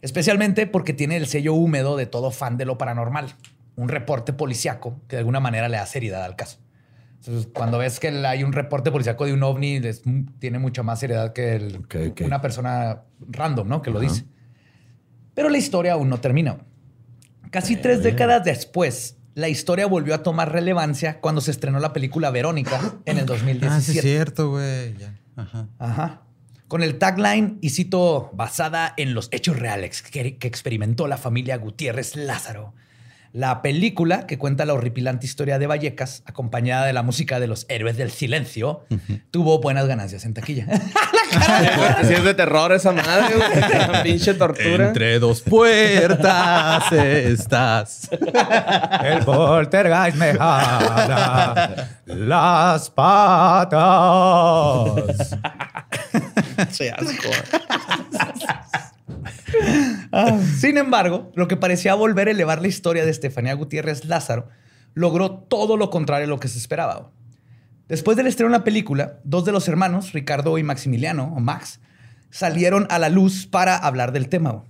[0.00, 3.34] Especialmente porque tiene el sello húmedo de todo fan de lo paranormal.
[3.76, 6.58] Un reporte policiaco que de alguna manera le da seriedad al caso.
[7.20, 10.02] Entonces, cuando ves que hay un reporte policiaco de un ovni, es-
[10.38, 11.86] tiene mucha más seriedad que el-
[12.24, 13.82] una persona random, ¿no?
[13.82, 14.24] Que lo dice.
[15.34, 16.58] Pero la historia aún no termina.
[17.50, 22.30] Casi tres décadas después, la historia volvió a tomar relevancia cuando se estrenó la película
[22.30, 23.74] Verónica en el 2017.
[23.74, 24.94] Ah, sí, es cierto, güey.
[25.36, 25.68] Ajá.
[25.78, 26.22] Ajá.
[26.68, 31.56] Con el tagline, y cito, basada en los hechos reales que, que experimentó la familia
[31.58, 32.74] Gutiérrez Lázaro.
[33.32, 37.64] La película, que cuenta la horripilante historia de Vallecas, acompañada de la música de los
[37.68, 38.84] héroes del silencio,
[39.30, 40.66] tuvo buenas ganancias en taquilla.
[42.02, 43.88] Si es de terror esa madre, güey.
[43.88, 44.88] Una pinche tortura.
[44.88, 48.10] Entre dos puertas estás.
[49.04, 53.76] El poltergeist me jala las patas.
[56.72, 57.30] Che, asco.
[60.12, 64.48] Ah, Sin embargo, lo que parecía volver a elevar la historia de Estefanía Gutiérrez Lázaro
[64.94, 67.10] logró todo lo contrario a lo que se esperaba.
[67.88, 71.80] Después del estreno de la película, dos de los hermanos, Ricardo y Maximiliano, o Max,
[72.30, 74.64] salieron a la luz para hablar del tema.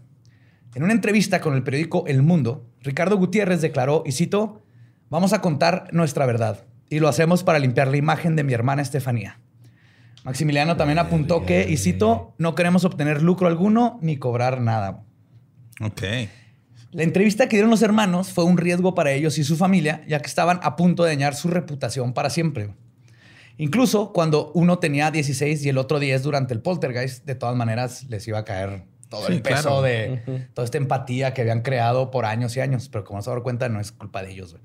[0.75, 4.63] En una entrevista con el periódico El Mundo, Ricardo Gutiérrez declaró, y cito,
[5.11, 8.83] vamos a contar nuestra verdad, y lo hacemos para limpiar la imagen de mi hermana
[8.83, 9.41] Estefanía.
[10.25, 15.03] Maximiliano también apuntó que, y cito, no queremos obtener lucro alguno ni cobrar nada.
[15.81, 16.03] Ok.
[16.93, 20.21] La entrevista que dieron los hermanos fue un riesgo para ellos y su familia, ya
[20.21, 22.75] que estaban a punto de dañar su reputación para siempre.
[23.57, 28.05] Incluso cuando uno tenía 16 y el otro 10 durante el poltergeist, de todas maneras
[28.09, 29.83] les iba a caer todo Sí, el peso claro.
[29.83, 32.89] de toda esta empatía que habían creado por años y años.
[32.89, 34.57] Pero como se dan cuenta, no es culpa de ellos.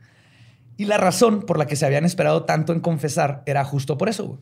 [0.77, 4.09] Y la razón por la que se habían esperado tanto en confesar era justo por
[4.09, 4.25] eso.
[4.27, 4.39] güey.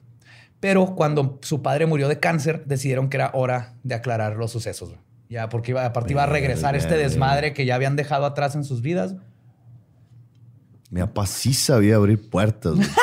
[0.63, 4.91] Pero cuando su padre murió de cáncer, decidieron que era hora de aclarar los sucesos.
[4.91, 5.01] güey.
[5.27, 8.63] Ya, porque iba, aparte iba a regresar este desmadre que ya habían dejado atrás en
[8.63, 9.13] sus vidas.
[10.89, 12.75] Mi papá sí sabía abrir puertas.
[12.75, 12.87] güey.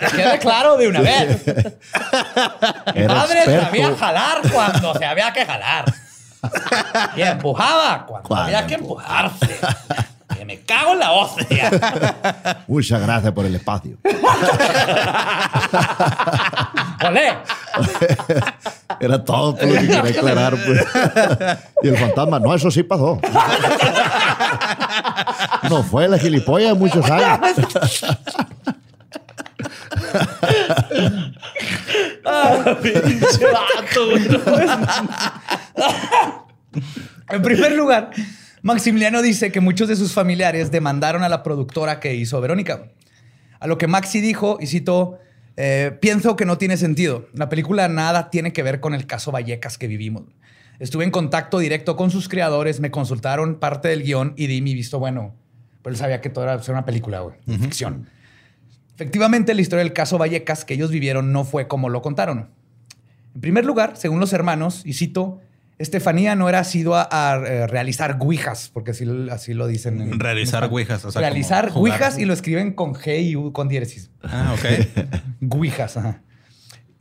[0.00, 1.46] Que quede claro de una vez.
[1.46, 3.64] Mi padre experto.
[3.66, 5.84] sabía jalar cuando se había que jalar.
[7.16, 9.58] Y empujaba cuando Cuando había que empujarse.
[10.46, 11.70] Me cago en la hostia.
[12.66, 13.96] Muchas gracias por el espacio.
[17.06, 17.34] Olé.
[19.00, 20.54] Era todo por lo que quería aclarar.
[20.64, 20.84] pues.
[21.82, 23.18] Y el fantasma, no, eso sí pasó.
[25.68, 27.40] No fue la gilipollas de muchos años.
[32.82, 34.10] Pinche vato.
[37.30, 38.10] En primer lugar,
[38.64, 42.86] Maximiliano dice que muchos de sus familiares demandaron a la productora que hizo Verónica.
[43.60, 45.18] A lo que Maxi dijo, y cito,
[45.58, 47.28] eh, pienso que no tiene sentido.
[47.34, 50.22] La película nada tiene que ver con el caso Vallecas que vivimos.
[50.78, 54.72] Estuve en contacto directo con sus creadores, me consultaron parte del guion y di mi
[54.72, 55.34] visto bueno.
[55.82, 58.08] Pero él sabía que todo era era una película, güey, ficción.
[58.94, 62.48] Efectivamente, la historia del caso Vallecas que ellos vivieron no fue como lo contaron.
[63.34, 65.42] En primer lugar, según los hermanos, y cito,
[65.78, 70.00] Estefanía no era asidua a eh, realizar guijas, porque así, así lo dicen.
[70.00, 73.68] en- Realizar ouijas, o sea, realizar guijas y lo escriben con G y U con
[73.68, 74.10] diéresis.
[74.22, 75.08] Ah, ok.
[75.40, 76.22] Guijas, ajá.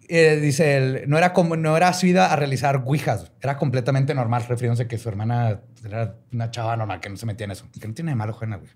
[0.09, 4.43] Eh, dice él, no era como, no era asidua a realizar guijas, era completamente normal,
[4.47, 7.87] refiriéndose que su hermana era una chava normal, que no se metía en eso, que
[7.87, 8.75] no tiene de malo jugar en la ouija.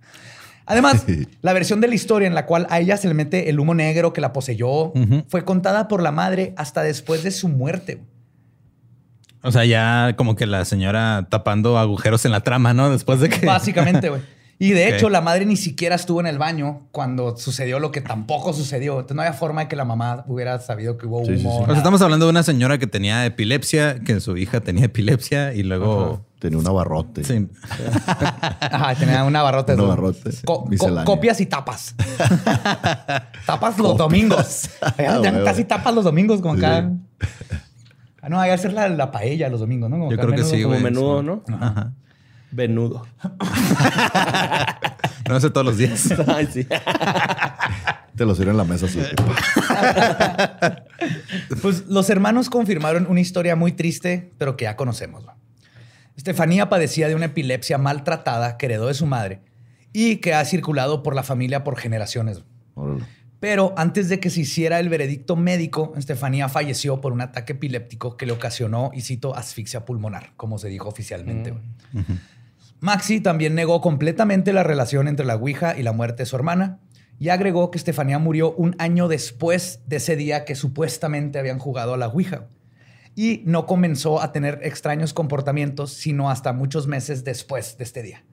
[0.65, 1.05] Además,
[1.41, 3.73] la versión de la historia en la cual a ella se le mete el humo
[3.75, 4.93] negro que la poseyó
[5.27, 7.99] fue contada por la madre hasta después de su muerte.
[9.43, 12.89] O sea, ya como que la señora tapando agujeros en la trama, ¿no?
[12.89, 13.45] Después de que.
[13.45, 14.21] Básicamente, güey.
[14.59, 18.01] Y de hecho, la madre ni siquiera estuvo en el baño cuando sucedió lo que
[18.01, 18.93] tampoco sucedió.
[18.93, 21.57] Entonces, no había forma de que la mamá hubiera sabido que hubo Sí, sí, humo.
[21.57, 21.61] sí.
[21.61, 25.53] O sea, estamos hablando de una señora que tenía epilepsia, que su hija tenía epilepsia
[25.53, 26.25] y luego.
[26.39, 27.23] Tenía un abarrote.
[27.23, 27.47] Sí.
[28.07, 29.75] Ajá, tenía un abarrote.
[29.75, 31.05] Un abarrote, Co- co- misceláneo.
[31.05, 31.93] copias y tapas.
[33.45, 34.69] tapas los domingos.
[34.97, 35.45] Ya, ya huevo.
[35.45, 36.61] casi tapas los domingos como Sí.
[38.27, 39.97] Ah, no, hay que hacer la, la paella los domingos, ¿no?
[39.97, 40.51] Como Yo creo que menudo.
[40.53, 41.23] sí, Como menudo.
[41.23, 41.43] ¿no?
[41.59, 41.93] Ajá.
[42.51, 43.07] Venudo.
[45.27, 46.13] No hace todos los días.
[46.27, 46.65] Ay, sí.
[48.15, 49.01] Te lo sirven en la mesa así.
[51.61, 55.25] Pues los hermanos confirmaron una historia muy triste, pero que ya conocemos.
[55.25, 55.33] ¿no?
[56.15, 59.41] Estefanía padecía de una epilepsia maltratada que heredó de su madre
[59.91, 62.43] y que ha circulado por la familia por generaciones.
[62.75, 63.03] Órale.
[63.39, 68.17] Pero antes de que se hiciera el veredicto médico, Estefanía falleció por un ataque epiléptico
[68.17, 71.51] que le ocasionó, y cito, asfixia pulmonar, como se dijo oficialmente.
[71.51, 71.63] güey.
[72.79, 76.79] Maxi también negó completamente la relación entre la Ouija y la muerte de su hermana
[77.19, 81.95] y agregó que Estefanía murió un año después de ese día que supuestamente habían jugado
[81.95, 82.47] a la Ouija.
[83.15, 88.23] Y no comenzó a tener extraños comportamientos, sino hasta muchos meses después de este día.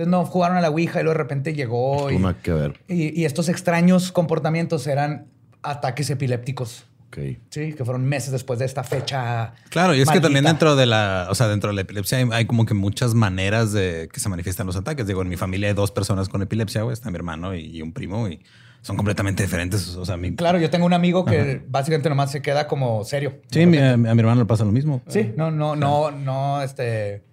[0.00, 2.80] Entonces no jugaron a la Ouija y luego de repente llegó y, nada que ver.
[2.88, 5.26] y- y estos extraños comportamientos eran
[5.62, 6.84] ataques epilépticos.
[7.08, 7.18] Ok.
[7.50, 9.52] Sí, que fueron meses después de esta fecha.
[9.68, 12.28] Claro, y es que también dentro de la, o sea, dentro de la epilepsia hay,
[12.32, 15.06] hay como que muchas maneras de que se manifiestan los ataques.
[15.06, 17.82] Digo, en mi familia hay dos personas con epilepsia, güey, está mi hermano y, y
[17.82, 18.40] un primo y
[18.82, 19.96] son completamente diferentes.
[19.96, 23.40] O sea, mi, Claro, yo tengo un amigo que básicamente nomás se queda como serio.
[23.50, 25.02] sí, mi- a, mi hermano le pasa lo mismo.
[25.08, 27.28] Sí, no, no, no, no, este.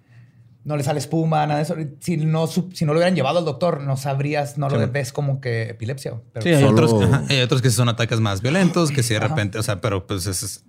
[0.68, 1.74] No le sale espuma, nada de eso.
[1.98, 4.90] Si no, si no lo hubieran llevado al doctor, no sabrías, no lo Sí.
[4.92, 6.12] ves como que epilepsia.
[6.32, 9.14] Pero Sí, hay, Solo- otros, ajá, hay otros que son ataques más violentos, que si
[9.14, 10.64] de repente, o sea, pero pues es- es-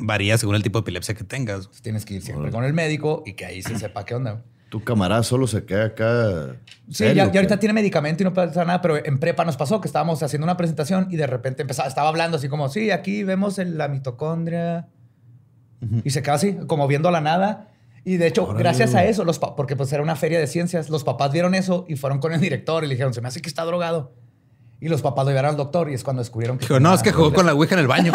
[0.00, 1.68] varía según el tipo de epilepsia que tengas.
[1.82, 4.42] tienes que ir siempre con el médico y que ahí se sepa qué onda.
[4.70, 6.56] Tu camarada solo se queda acá.
[6.88, 9.58] Sí, serio, ya, ya ahorita tiene medicamento y no pasa nada, pero en prepa nos
[9.58, 12.90] pasó que estábamos haciendo una presentación y de repente empezaba, estaba hablando así como, sí,
[12.90, 14.88] aquí vemos el- la mitocondria.
[16.04, 17.68] Y se queda así, como viendo a la nada.
[18.04, 21.04] Y de hecho, gracias a eso, los porque pues era una feria de ciencias, los
[21.04, 23.48] papás vieron eso y fueron con el director y le dijeron, se me hace que
[23.48, 24.12] está drogado.
[24.80, 26.66] Y los papás lo llevaron al doctor y es cuando descubrieron que...
[26.66, 28.12] Dijo, no, es que jugó con la ouija en el baño.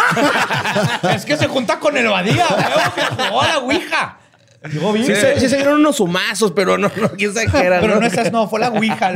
[1.16, 2.46] es que se junta con el Badía,
[2.94, 4.18] que jugó a la Ouija.
[4.70, 5.06] Llegó bien.
[5.06, 7.80] Sí, se, sí se vieron unos sumazos, pero no, no, quién sabe qué era.
[7.80, 8.02] Pero ¿no?
[8.02, 9.14] no esas, no, fue la Ouija.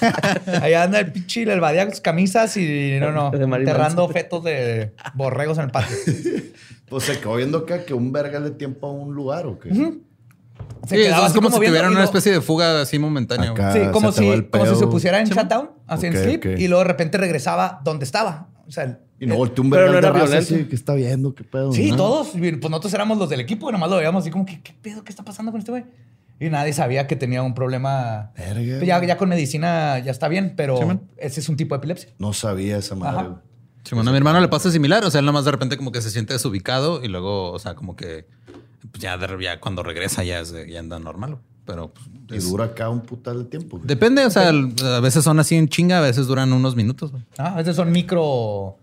[0.62, 4.92] Allá anda el pinche el Badía con sus camisas y no, no, enterrando fetos de
[5.14, 5.96] borregos en el patio.
[6.88, 9.70] Pues se quedó viendo acá que un verga le tiempo a un lugar o qué.
[9.70, 9.76] Se
[10.96, 13.50] Sí, quedaba es así como si tuvieran una especie de fuga así momentánea.
[13.50, 13.72] Acá.
[13.72, 16.44] Sí, como se si, el como si se pusiera en Sí, shutdown, así en sleep,
[16.58, 18.48] y luego de repente regresaba donde estaba.
[18.66, 20.54] O sea, Y no volteó un Pero verga no de era raza violento.
[20.54, 21.34] así, que está viendo?
[21.34, 21.72] ¿Qué pedo?
[21.72, 21.96] sí, ¿no?
[21.96, 22.28] todos.
[22.32, 25.02] Pues nosotros éramos los del equipo y nomás lo veíamos así como, ¿qué, qué pedo?
[25.04, 25.84] ¿Qué está pasando con este güey?
[26.40, 28.32] Y nadie sabía que tenía un problema.
[28.36, 30.84] Verga, Ya, con medicina ya está bien, pero Sí,
[31.16, 32.10] ese es un tipo de epilepsia.
[32.18, 33.20] No sabía esa madre.
[33.20, 33.42] Ajá.
[33.84, 35.04] Sí, bueno, a mi hermano le pasa similar.
[35.04, 37.74] O sea, él nomás de repente como que se siente desubicado y luego, o sea,
[37.74, 38.26] como que
[38.90, 41.38] pues, ya, de- ya cuando regresa ya, es de- ya anda normal.
[41.66, 41.92] Pero
[42.28, 43.76] pues, Y dura acá un putal de tiempo.
[43.78, 43.86] güey.
[43.86, 44.24] depende.
[44.26, 47.10] O sea, el- a veces son así en chinga, a veces duran unos minutos.
[47.10, 47.22] güey.
[47.38, 48.76] Ah, esos son micro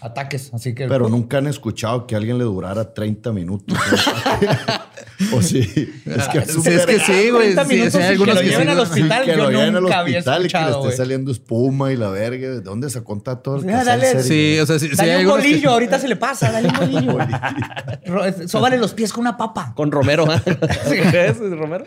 [0.00, 0.88] ataques, así que...
[0.88, 3.76] Pero nunca han escuchado que a alguien le durara 30 minutos.
[5.32, 5.60] o sí.
[6.06, 7.54] Es que, Sí, es que sí, güey.
[7.54, 8.72] 30 Sí, minutos sí, hay y que algunos lo que lleven sí.
[8.72, 9.24] al hospital.
[9.24, 12.48] que yo lo lleven al hospital y que le esté saliendo espuma y la verga.
[12.50, 14.22] ¿De dónde sacó tanto el Ah, dale.
[14.22, 16.50] Sí, o sea, sí, sí Dale hay un algunos que- bolillo, ahorita se le pasa,
[16.52, 17.18] dale un bolillo.
[18.06, 19.72] Ro- Sóbale los pies con una papa.
[19.76, 20.26] Con Romero.
[20.46, 21.26] ¿eh?
[21.30, 21.84] ¿Es Romero?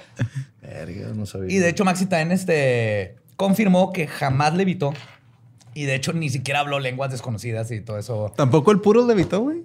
[0.61, 1.53] Verga, no sabía.
[1.55, 4.93] Y de hecho, Maxi también este, confirmó que jamás le evitó.
[5.73, 8.32] Y de hecho, ni siquiera habló lenguas desconocidas y todo eso.
[8.38, 9.63] Tampoco el puro le evitó, güey.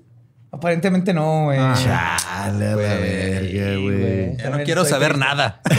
[0.52, 1.58] Aparentemente no, güey.
[1.58, 1.86] Chale
[2.28, 4.36] a la verga, güey.
[4.36, 5.26] Ya no quiero saber triste.
[5.28, 5.60] nada.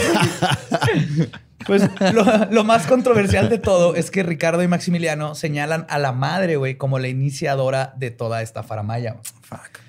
[1.64, 6.10] Pues lo, lo más controversial de todo es que Ricardo y Maximiliano señalan a la
[6.10, 9.14] madre, güey, como la iniciadora de toda esta faramaya.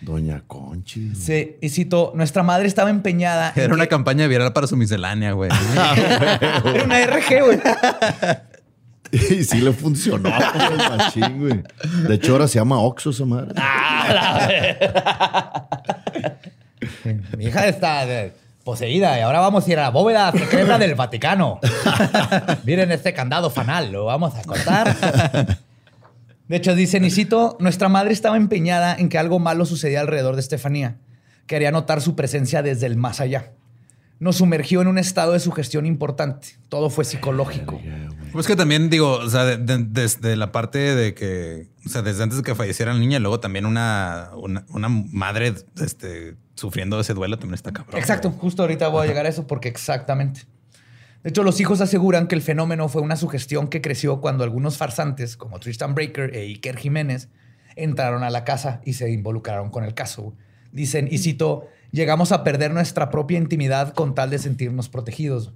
[0.01, 1.15] Doña Conchi.
[1.15, 3.53] Sí, y cito, nuestra madre estaba empeñada.
[3.55, 5.49] en Era una que- campaña viral para su miscelánea, güey.
[5.73, 7.59] Era una RG, güey.
[9.29, 11.63] Y sí le funcionó con el machín, güey.
[12.07, 13.53] De hecho, ahora se llama Oxxo esa madre.
[17.37, 18.05] Mi hija está
[18.63, 21.59] poseída y ahora vamos a ir a la bóveda secreta del Vaticano.
[22.63, 25.57] Miren este candado fanal, lo vamos a cortar.
[26.47, 30.41] De hecho, dice Nisito, nuestra madre estaba empeñada en que algo malo sucedía alrededor de
[30.41, 30.97] Estefanía.
[31.45, 33.51] Quería notar su presencia desde el más allá.
[34.19, 36.49] Nos sumergió en un estado de sugestión importante.
[36.69, 37.81] Todo fue psicológico.
[38.31, 42.01] Pues que también digo, o sea, de- de- desde la parte de que, o sea,
[42.01, 46.99] desde antes de que falleciera la niña, luego también una, una, una madre este, sufriendo
[46.99, 47.99] ese duelo también está cabrón.
[47.99, 50.41] Exacto, justo ahorita voy a llegar a eso porque exactamente.
[51.23, 54.77] De hecho, los hijos aseguran que el fenómeno fue una sugestión que creció cuando algunos
[54.77, 57.29] farsantes, como Tristan Breaker e Iker Jiménez,
[57.75, 60.33] entraron a la casa y se involucraron con el caso.
[60.71, 65.53] Dicen, y cito, llegamos a perder nuestra propia intimidad con tal de sentirnos protegidos.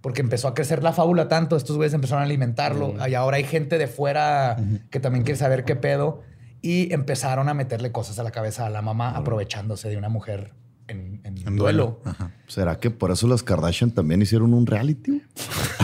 [0.00, 3.44] Porque empezó a crecer la fábula tanto, estos güeyes empezaron a alimentarlo, y ahora hay
[3.44, 4.56] gente de fuera
[4.90, 6.22] que también quiere saber qué pedo,
[6.62, 10.52] y empezaron a meterle cosas a la cabeza a la mamá, aprovechándose de una mujer
[10.86, 12.00] en, en En duelo.
[12.00, 12.00] duelo.
[12.04, 12.30] Ajá.
[12.46, 15.20] ¿Será que por eso las Kardashian también hicieron un reality?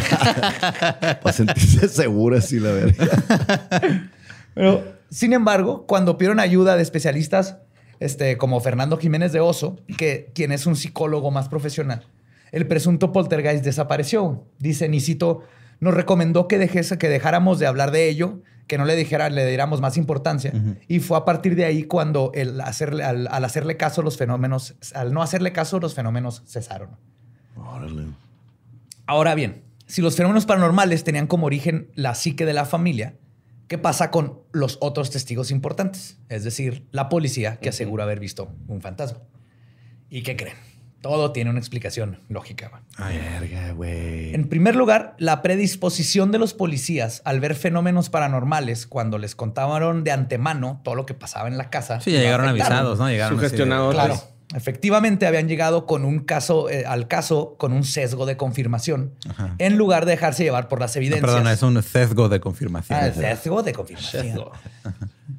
[1.22, 3.06] Para sentirse seguras y la verga.
[4.54, 7.56] Pero, sin embargo, cuando pidieron ayuda de especialistas
[8.00, 12.06] este, como Fernando Jiménez de Oso, que, quien es un psicólogo más profesional,
[12.52, 14.44] el presunto poltergeist desapareció.
[14.58, 15.42] Dice, Nisito
[15.80, 19.46] nos recomendó que, dejese, que dejáramos de hablar de ello, que no le dijera, le
[19.46, 20.52] diéramos más importancia.
[20.88, 24.74] Y fue a partir de ahí cuando el hacerle, al, al hacerle caso los fenómenos,
[24.94, 26.90] al no hacerle caso los fenómenos cesaron.
[27.56, 28.04] Órale.
[29.06, 33.16] Ahora bien, si los fenómenos paranormales tenían como origen la psique de la familia,
[33.68, 36.18] ¿qué pasa con los otros testigos importantes?
[36.28, 39.20] Es decir, la policía que asegura haber visto un fantasma.
[40.10, 40.56] ¿Y qué creen?
[41.00, 42.82] Todo tiene una explicación lógica.
[42.96, 44.34] Ay, Verga, güey.
[44.34, 50.02] En primer lugar, la predisposición de los policías al ver fenómenos paranormales cuando les contaban
[50.02, 52.00] de antemano todo lo que pasaba en la casa.
[52.00, 52.72] sí, ya llegaron afectaron.
[52.72, 53.10] avisados, ¿no?
[53.10, 53.92] Llegaron Sugestionados.
[53.92, 54.33] Claro.
[54.54, 59.54] Efectivamente, habían llegado con un caso, eh, al caso con un sesgo de confirmación, Ajá.
[59.58, 61.22] en lugar de dejarse llevar por las No, evidencias.
[61.30, 62.98] perdona, es un sesgo de confirmación.
[63.00, 64.44] Ah, sesgo de confirmación.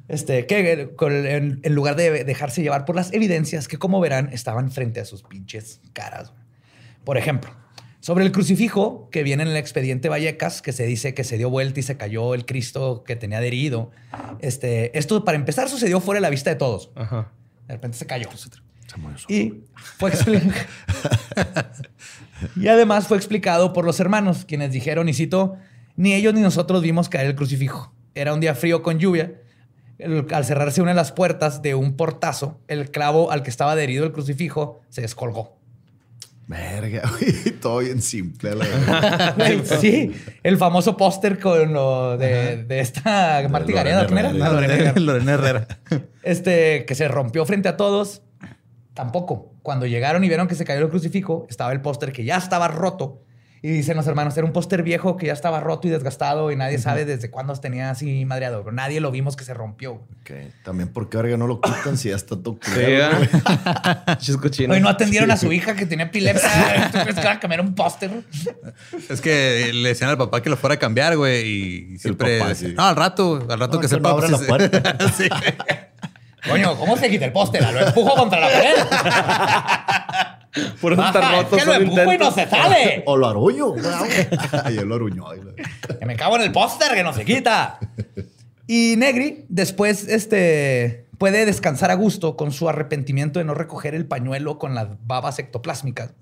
[0.08, 0.88] Este, que eh,
[1.36, 5.04] en, en lugar de dejarse llevar por las evidencias que, como verán, estaban frente a
[5.04, 6.32] sus pinches caras.
[7.04, 7.50] Por ejemplo,
[8.00, 11.50] Sobre el crucifijo que viene en el expediente Vallecas, que se dice que se dio
[11.50, 13.90] vuelta y se cayó el Cristo que tenía adherido.
[14.38, 16.90] Este, esto, para empezar, sucedió fuera de la vista de todos.
[16.94, 17.32] Ajá.
[17.66, 18.28] De repente se cayó.
[19.28, 19.54] Y
[19.98, 20.12] fue
[22.56, 25.56] y además fue explicado por los hermanos, quienes dijeron, y cito,
[25.96, 27.92] ni ellos ni nosotros vimos caer el crucifijo.
[28.14, 29.32] Era un día frío con lluvia.
[29.98, 33.72] El- al cerrarse una de las puertas de un portazo, el clavo al que estaba
[33.72, 35.56] adherido el crucifijo se descolgó.
[36.48, 37.52] Verga, güey.
[37.60, 39.34] Todo bien simple, la verdad.
[39.36, 40.12] Güey, sí,
[40.42, 44.32] el famoso póster con lo de, de esta Lorena Gareda, ¿quién era?
[44.96, 45.66] Lorena Herrera.
[46.22, 48.22] Este, que se rompió frente a todos,
[48.96, 49.52] tampoco.
[49.62, 52.66] Cuando llegaron y vieron que se cayó el crucifijo, estaba el póster que ya estaba
[52.66, 53.22] roto.
[53.62, 56.56] Y dicen los hermanos, era un póster viejo que ya estaba roto y desgastado y
[56.56, 58.62] nadie sabe desde cuándo tenía así madreado.
[58.62, 59.94] Pero nadie lo vimos que se rompió.
[60.20, 60.30] Ok.
[60.62, 62.58] También porque verga no lo quitan si ya está todo.
[64.68, 66.90] Hoy no atendieron a su hija que tenía epilepsia.
[66.92, 68.10] ¿Tú crees que van a cambiar un póster?
[69.08, 71.46] Es que le decían al papá que lo fuera a cambiar, güey.
[71.46, 72.38] Y siempre.
[72.38, 72.72] papá, sí.
[72.76, 74.10] No, al rato, al rato No, que que sepa.
[74.10, 74.98] no abra pues, la puerta.
[75.16, 75.28] Sí.
[76.48, 77.62] Coño, ¿cómo se quita el póster?
[77.72, 78.74] Lo empujo contra la pared.
[80.80, 81.56] Por eso está roto.
[81.56, 83.02] es que lo empujo y no se sale.
[83.06, 83.74] O lo aruño.
[84.70, 85.24] y él lo aruñó.
[85.98, 87.78] Que me cago en el póster que no se quita.
[88.66, 94.06] Y Negri después este, puede descansar a gusto con su arrepentimiento de no recoger el
[94.06, 96.12] pañuelo con las babas ectoplásmicas.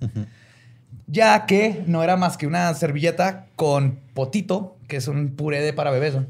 [1.07, 5.73] Ya que no era más que una servilleta con potito, que es un puré de
[5.73, 6.15] para bebés.
[6.15, 6.27] ¿no?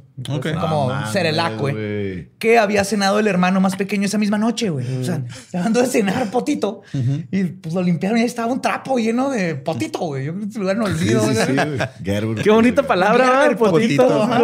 [0.61, 2.29] Como un cerelac, güey.
[2.39, 5.01] Que había cenado el hermano más pequeño esa misma noche, güey.
[5.01, 6.83] O sea, dejando de cenar potito.
[7.31, 10.27] Y pues lo limpiaron y ahí estaba un trapo lleno de potito, güey.
[10.27, 11.21] Yo creo que ese lugar no Sí, olvido.
[11.21, 11.47] sí, güey.
[11.47, 11.79] sí, güey.
[12.05, 13.27] Gerber, Qué bonita palabra.
[13.43, 14.23] Gerber, potito, Potito.
[14.23, 14.41] ajá.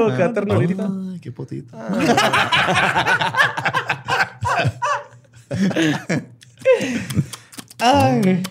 [1.12, 1.76] Ay, qué potito.
[7.78, 8.42] Ay, güey.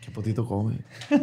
[0.00, 0.78] Qué potito come.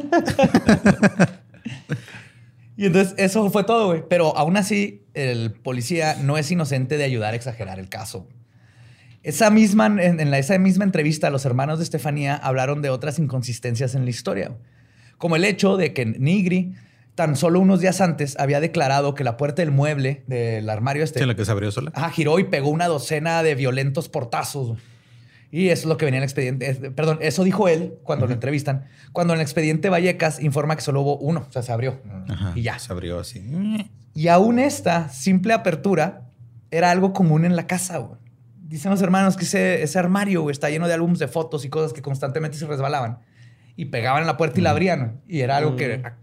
[2.75, 4.03] Y entonces eso fue todo, güey.
[4.09, 8.27] Pero aún así, el policía no es inocente de ayudar a exagerar el caso.
[9.21, 13.19] Esa misma, en, en la, esa misma entrevista, los hermanos de Estefanía hablaron de otras
[13.19, 14.51] inconsistencias en la historia.
[15.17, 16.73] Como el hecho de que Nigri,
[17.15, 21.19] tan solo unos días antes, había declarado que la puerta del mueble del armario este
[21.19, 21.91] Sí, la que se abrió sola.
[21.93, 24.77] Ajá, giró y pegó una docena de violentos portazos.
[25.55, 26.67] Y eso es lo que venía en el expediente.
[26.67, 28.85] es- Perdón, eso dijo él cuando lo entrevistan.
[29.11, 32.01] Cuando en el expediente Vallecas informa que solo hubo uno, o sea, se abrió.
[32.27, 32.79] Ajá, Y ya.
[32.79, 33.39] Se abrió así.
[34.15, 36.23] Y aún esta simple apertura
[36.71, 37.99] era algo común en la casa.
[37.99, 38.19] güey.
[38.63, 41.69] Dicen los hermanos que ese, ese armario güey, está lleno de álbumes de fotos y
[41.69, 43.19] cosas que constantemente se resbalaban.
[43.75, 45.21] Y pegaban en la puerta y la abrían.
[45.27, 46.15] Y era algo que a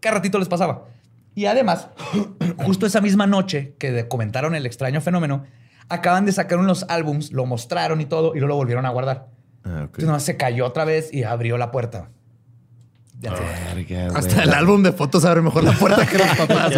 [0.00, 0.84] cada ratito les pasaba.
[1.34, 1.88] Y además,
[2.58, 5.44] justo esa misma noche que comentaron el extraño fenómeno,
[5.88, 9.28] acaban de sacar unos álbums, lo mostraron y todo, y luego lo volvieron a guardar.
[9.64, 9.98] Ah, ok.
[9.98, 12.10] Entonces no, se cayó otra vez y abrió la puerta.
[13.18, 14.16] Ya Verga, güey.
[14.16, 16.74] Hasta el álbum de fotos abre mejor la puerta que los papás.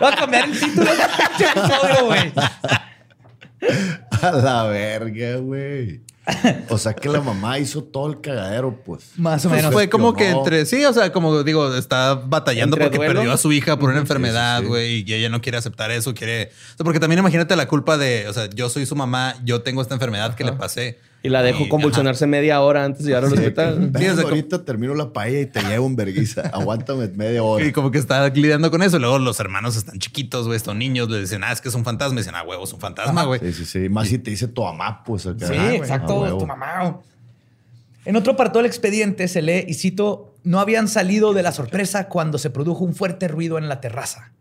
[0.00, 2.32] Voy a cambiar el título de este episodio, güey.
[4.22, 6.02] A la verga, güey.
[6.70, 9.10] O sea que la mamá hizo todo el cagadero, pues.
[9.16, 9.72] Más o menos.
[9.72, 13.14] fue como que entre, sí, o sea, como digo, está batallando porque duelo.
[13.14, 14.66] perdió a su hija por una enfermedad, sí.
[14.66, 17.98] güey, y ella no quiere aceptar eso, quiere, o sea, porque también imagínate la culpa
[17.98, 20.98] de, o sea, yo soy su mamá, yo tengo esta enfermedad que le pasé.
[21.24, 23.90] Y la dejó Y, convulsionarse media hora antes de llegar al hospital.
[23.98, 26.42] Sí, o sea, ahorita termino la paella y te llevo un verguiza.
[26.52, 27.64] Aguántame media hora.
[27.64, 28.98] Y como que está lidiando con eso.
[28.98, 31.74] Y luego los hermanos están chiquitos, güey, estos niños le dicen, ah, es que es
[31.74, 32.16] un fantasma.
[32.16, 33.40] Y dicen, ah, huevo, es un fantasma, güey.
[33.40, 33.88] Sí, sí, sí.
[33.88, 35.46] Más si te dice tu mamá, pues acá.
[35.46, 37.00] Sí, Ah, exacto, Ah, tu mamá.
[38.04, 42.08] En otro apartado del expediente se lee, y cito, no habían salido de la sorpresa
[42.10, 44.32] cuando se produjo un fuerte ruido en la terraza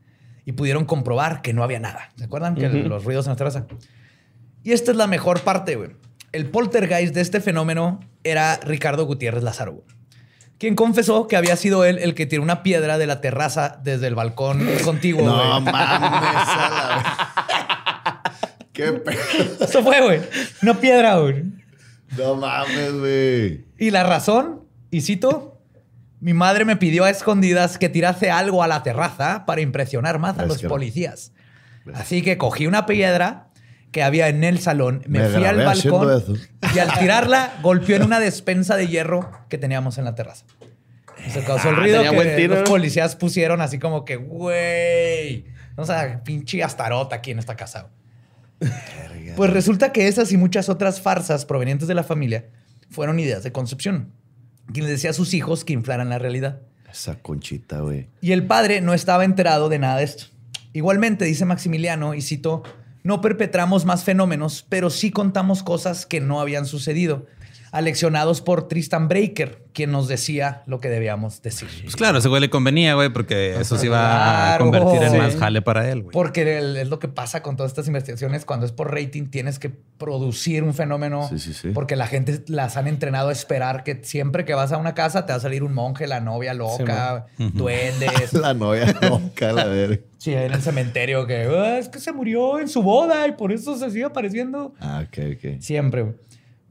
[0.43, 2.11] y pudieron comprobar que no había nada.
[2.17, 2.55] ¿Se acuerdan?
[2.55, 3.67] Que los ruidos en la terraza.
[4.63, 5.91] Y esta es la mejor parte, güey.
[6.34, 9.86] El poltergeist de este fenómeno era Ricardo Gutiérrez Lázaro,
[10.57, 14.07] quien confesó que había sido él el que tiró una piedra de la terraza desde
[14.07, 15.25] el balcón contiguo.
[15.25, 15.61] No güey.
[15.73, 17.07] mames.
[18.73, 19.17] Qué pedo.
[19.61, 20.21] Eso fue, güey.
[20.63, 21.43] Una piedra, güey.
[22.17, 23.65] No mames, güey.
[23.77, 25.61] Y la razón, y cito,
[26.19, 30.39] mi madre me pidió a escondidas que tirase algo a la terraza para impresionar más
[30.39, 31.31] a los policías.
[31.93, 33.49] Así que cogí una piedra
[33.93, 36.23] que había en el salón, me, Me fui al balcón
[36.75, 40.43] y al tirarla golpeó en una despensa de hierro que teníamos en la terraza.
[41.31, 42.55] Se causó el Ah, ruido tenía que buen tiro.
[42.59, 45.45] los policías pusieron así como que, güey,
[45.77, 47.87] o sea, pinche astarota aquí en esta casa.
[49.35, 52.45] Pues resulta que esas y muchas otras farsas provenientes de la familia
[52.89, 54.11] fueron ideas de concepción,
[54.71, 56.61] quien les decía a sus hijos que inflaran la realidad.
[56.91, 58.07] Esa conchita, güey.
[58.21, 60.25] Y el padre no estaba enterado de nada de esto.
[60.73, 62.63] Igualmente, dice Maximiliano, y cito,
[63.03, 67.27] no perpetramos más fenómenos, pero sí contamos cosas que no habían sucedido.
[67.74, 71.67] Aleccionados por Tristan Breaker, quien nos decía lo que debíamos decir.
[71.82, 75.17] Pues claro, ese güey le convenía, güey, porque eso se iba a convertir en Sí.
[75.17, 76.13] más jale para él, güey.
[76.13, 78.45] Porque el- es lo que pasa con todas estas investigaciones.
[78.45, 81.28] Cuando es por rating, tienes que producir un fenómeno.
[81.30, 81.69] Sí, sí, sí.
[81.74, 85.26] Porque la gente las han entrenado a esperar que siempre que vas a una casa
[85.26, 88.34] te va a salir un monje, la novia loca, duendes.
[88.34, 89.97] La novia loca, la verga.
[90.19, 93.51] sí, en el cementerio que "Ah, es que se murió en su boda y por
[93.51, 94.74] eso se sigue apareciendo.
[94.80, 95.59] Ah, ok, ok.
[95.61, 96.03] Siempre.
[96.03, 96.15] güey.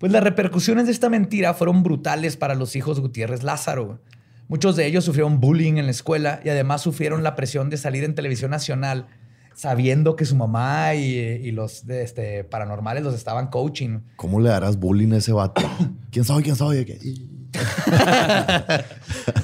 [0.03, 4.01] Pues las repercusiones de esta mentira fueron brutales para los hijos Gutiérrez Lázaro.
[4.49, 8.03] Muchos de ellos sufrieron bullying en la escuela y además sufrieron la presión de salir
[8.03, 9.07] en televisión nacional
[9.55, 14.01] sabiendo que su mamá y, y los este, paranormales los estaban coaching.
[14.17, 15.63] ¿Cómo le darás bullying a ese vato?
[16.11, 16.43] ¿Quién soy?
[16.43, 16.85] ¿Quién soy?
[16.85, 16.99] ¿Qué?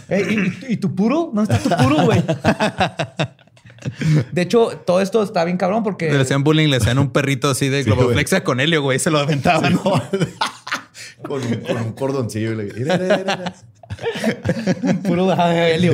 [0.08, 1.30] Eh, ¿y, y tu puro?
[1.32, 2.20] ¿Dónde está tu puro, güey?
[4.32, 6.10] De hecho, todo esto está bien cabrón porque...
[6.12, 8.98] Le hacían bullying, le hacían un perrito así de Sí, globoflexia con Helio, güey.
[8.98, 9.74] Se lo aventaban.
[9.74, 9.82] No.
[11.22, 12.52] con, un, con un cordoncillo.
[15.04, 15.92] Puro ah, helio.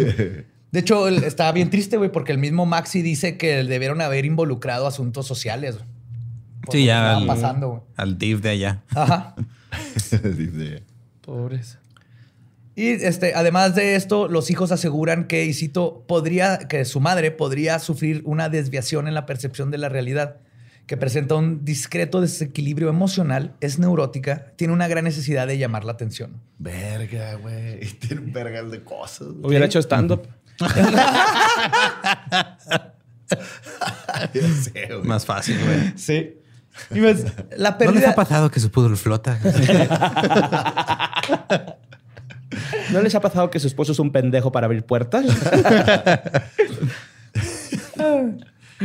[0.70, 4.24] De hecho, el- está bien triste, güey, porque el mismo Maxi dice que debieron haber
[4.24, 5.76] involucrado asuntos sociales.
[5.76, 5.88] güey,
[6.70, 7.80] Sí, ya estaba al, pasando, güey.
[7.96, 8.82] al div de allá.
[8.94, 9.34] Ajá.
[11.20, 11.78] Pobres.
[12.76, 17.30] Y este, además de esto, los hijos aseguran que, y cito, podría, que su madre
[17.30, 20.38] podría sufrir una desviación en la percepción de la realidad,
[20.86, 25.92] que presenta un discreto desequilibrio emocional, es neurótica, tiene una gran necesidad de llamar la
[25.92, 26.40] atención.
[26.58, 27.84] Verga, güey.
[27.84, 29.28] Y Tiene un vergal de cosas.
[29.28, 29.46] güey.
[29.46, 30.26] Hubiera hecho stand-up.
[34.32, 35.02] Sé, güey.
[35.04, 35.92] Más fácil, güey.
[35.96, 36.36] Sí.
[36.90, 37.24] Y pues,
[37.56, 38.10] la ¿No les pérdida...
[38.10, 39.38] ha pasado que su pudor flota?
[42.92, 45.24] ¿No les ha pasado que su esposo es un pendejo para abrir puertas?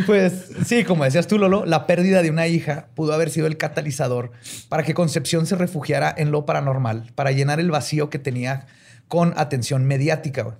[0.05, 3.57] Pues sí, como decías tú, Lolo, la pérdida de una hija pudo haber sido el
[3.57, 4.31] catalizador
[4.69, 8.67] para que Concepción se refugiara en lo paranormal, para llenar el vacío que tenía
[9.07, 10.59] con atención mediática.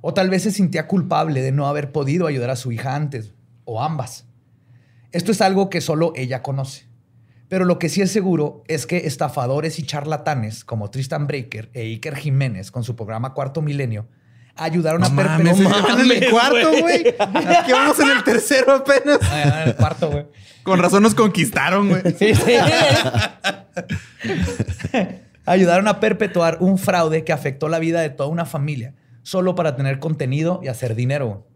[0.00, 3.32] O tal vez se sentía culpable de no haber podido ayudar a su hija antes,
[3.64, 4.26] o ambas.
[5.12, 6.86] Esto es algo que solo ella conoce.
[7.54, 11.82] Pero lo que sí es seguro es que estafadores y charlatanes como Tristan Breaker e
[11.82, 14.08] Iker Jiménez con su programa Cuarto Milenio
[14.56, 17.14] ayudaron No a mames, ya van en el cuarto, güey.
[17.16, 19.20] Aquí vamos en el tercero apenas.
[19.22, 20.26] Ah, en el cuarto, güey.
[20.64, 22.02] Con razón nos conquistaron, güey.
[22.18, 22.56] Sí, sí.
[25.46, 29.76] Ayudaron a perpetuar un fraude que afectó la vida de toda una familia solo para
[29.76, 31.46] tener contenido y hacer dinero.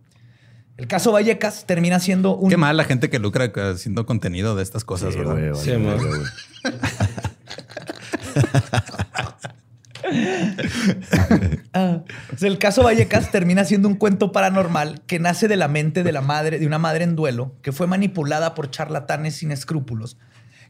[0.79, 2.51] El caso Vallecas termina siendo un...
[2.51, 5.35] Qué mal la gente que lucra haciendo contenido de estas cosas, Sí, ¿verdad?
[5.35, 5.73] vale, Sí.
[11.75, 12.03] Ah.
[12.37, 16.13] Sea, el caso Vallecas termina siendo un cuento paranormal que nace de la mente de
[16.13, 20.17] la madre, de una madre en duelo, que fue manipulada por charlatanes sin escrúpulos,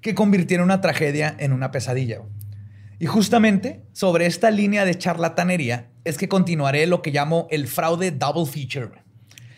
[0.01, 2.23] que convirtieron una tragedia en una pesadilla.
[2.99, 8.11] Y justamente sobre esta línea de charlatanería es que continuaré lo que llamo el fraude
[8.11, 9.03] double feature.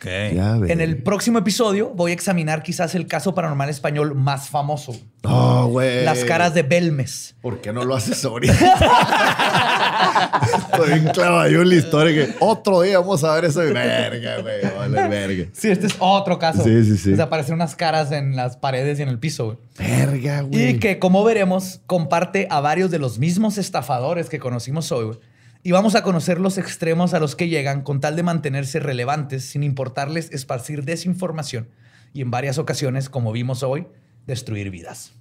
[0.00, 0.06] Ok.
[0.34, 0.72] Ya, güey.
[0.72, 5.66] En el próximo episodio voy a examinar quizás el caso paranormal español más famoso, No,
[5.68, 6.06] güey.
[6.06, 7.34] las caras de Belmes.
[7.42, 8.54] ¿Por qué no lo haces ahorita?
[10.72, 14.62] Estoy bien clavado en la historia que otro día vamos a ver esa verga, güey.
[14.76, 15.44] Vale, verga.
[15.52, 16.64] Sí, este es otro caso.
[16.64, 17.10] Sí, sí, sí.
[17.10, 19.44] Desaparecen unas caras en las paredes y en el piso.
[19.46, 19.58] güey.
[19.78, 20.68] Verga, güey.
[20.70, 25.04] Y que, como veremos, comparte a varios de los mismos estafadores que conocimos hoy.
[25.06, 25.18] güey.
[25.62, 29.44] Y vamos a conocer los extremos a los que llegan con tal de mantenerse relevantes
[29.44, 31.68] sin importarles esparcir desinformación
[32.12, 33.86] y en varias ocasiones, como vimos hoy,
[34.26, 35.12] destruir vidas.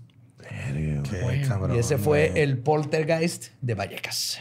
[0.48, 2.42] Qué cabrón, y ese fue güey.
[2.42, 4.40] el poltergeist de Vallecas.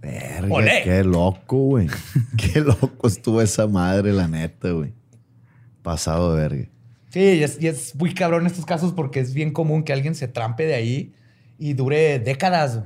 [0.00, 0.80] Verga, Olé.
[0.84, 1.88] qué loco, güey.
[2.38, 4.94] Qué loco estuvo esa madre, la neta, güey.
[5.82, 6.68] Pasado de verga.
[7.10, 10.14] Sí, y es, y es muy cabrón estos casos porque es bien común que alguien
[10.14, 11.12] se trampe de ahí
[11.58, 12.80] y dure décadas.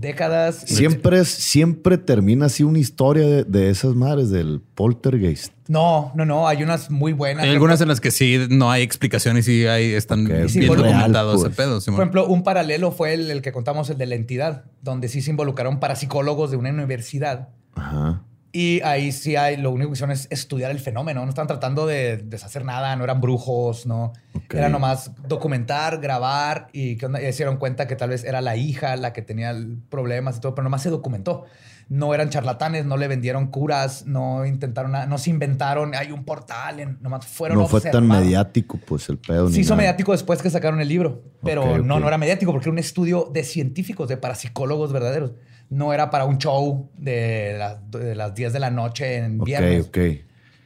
[0.00, 0.62] Décadas.
[0.66, 5.52] Siempre, es- siempre termina así una historia de, de esas madres del poltergeist.
[5.68, 6.48] No, no, no.
[6.48, 7.44] Hay unas muy buenas.
[7.44, 10.48] Hay algunas en las que sí no hay explicación y sí hay, están Ok, bien
[10.48, 11.54] sí, documentados pues.
[11.56, 11.80] pedo.
[11.80, 15.22] Por ejemplo, un paralelo fue el, el que contamos, el de la entidad, donde sí
[15.22, 17.50] se involucraron parapsicólogos de una universidad.
[17.74, 18.22] Ajá.
[18.56, 21.24] Y ahí sí hay, lo único que hicieron es estudiar el fenómeno.
[21.24, 24.12] No estaban tratando de deshacer nada, no eran brujos, no.
[24.32, 24.54] Ok.
[24.54, 28.94] Era nomás documentar, grabar y que se dieron cuenta que tal vez era la hija
[28.94, 29.52] la que tenía
[29.90, 31.46] problemas y todo, pero nomás se documentó.
[31.88, 36.24] No eran charlatanes, no le vendieron curas, no intentaron nada, no se inventaron, hay un
[36.24, 38.24] portal, en- nomás fueron No fue tan observados.
[38.24, 39.48] mediático, pues, el pedo.
[39.48, 39.78] Se ni hizo nada.
[39.82, 42.00] mediático después que sacaron el libro, pero Ok, no, ok.
[42.02, 45.32] no era mediático porque era un estudio de científicos, de parapsicólogos verdaderos.
[45.70, 49.46] No era para un show de las, de las 10 de la noche en Ok,
[49.46, 49.86] viernes.
[49.88, 49.98] ok.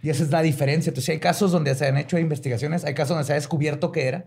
[0.02, 0.90] Y esa es la diferencia.
[0.90, 4.06] Entonces, hay casos donde se han hecho investigaciones, hay casos donde se ha descubierto que
[4.08, 4.24] era,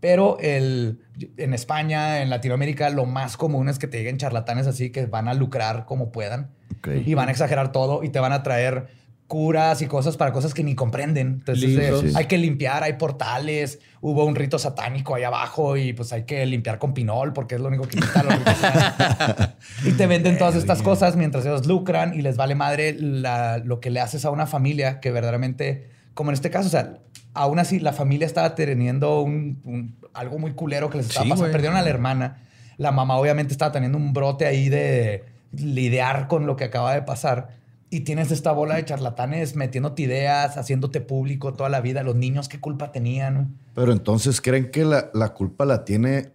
[0.00, 1.00] Pero el,
[1.38, 5.26] en España, en Latinoamérica, lo más común es que te lleguen charlatanes así que van
[5.26, 6.88] a lucrar como puedan Ok.
[7.06, 8.88] y van a exagerar todo y te van a traer
[9.26, 11.26] curas y cosas para cosas que ni comprenden.
[11.38, 12.12] Entonces eh, Sí.
[12.14, 16.46] hay que limpiar, hay portales, hubo un rito satánico ahí abajo y pues hay que
[16.46, 18.34] limpiar con pinol porque es lo único que quita los.
[19.84, 23.80] Y te venden todas estas cosas mientras ellos lucran y les vale madre la- lo
[23.80, 26.98] que le haces a una familia que verdaderamente, como en este caso, o sea,
[27.34, 31.30] aún así la familia estaba teniendo un, un- algo muy culero que les estaba Sí,
[31.30, 31.50] pasando.
[31.52, 32.38] Perdieron a la hermana.
[32.78, 37.02] La mamá obviamente estaba teniendo un brote ahí de lidiar con lo que acaba de
[37.02, 37.56] pasar.
[37.96, 42.02] Y tienes esta bola de charlatanes metiéndote ideas, haciéndote público toda la vida.
[42.02, 43.56] Los niños, ¿qué culpa tenían?
[43.74, 46.30] Pero entonces creen que la, la culpa la tiene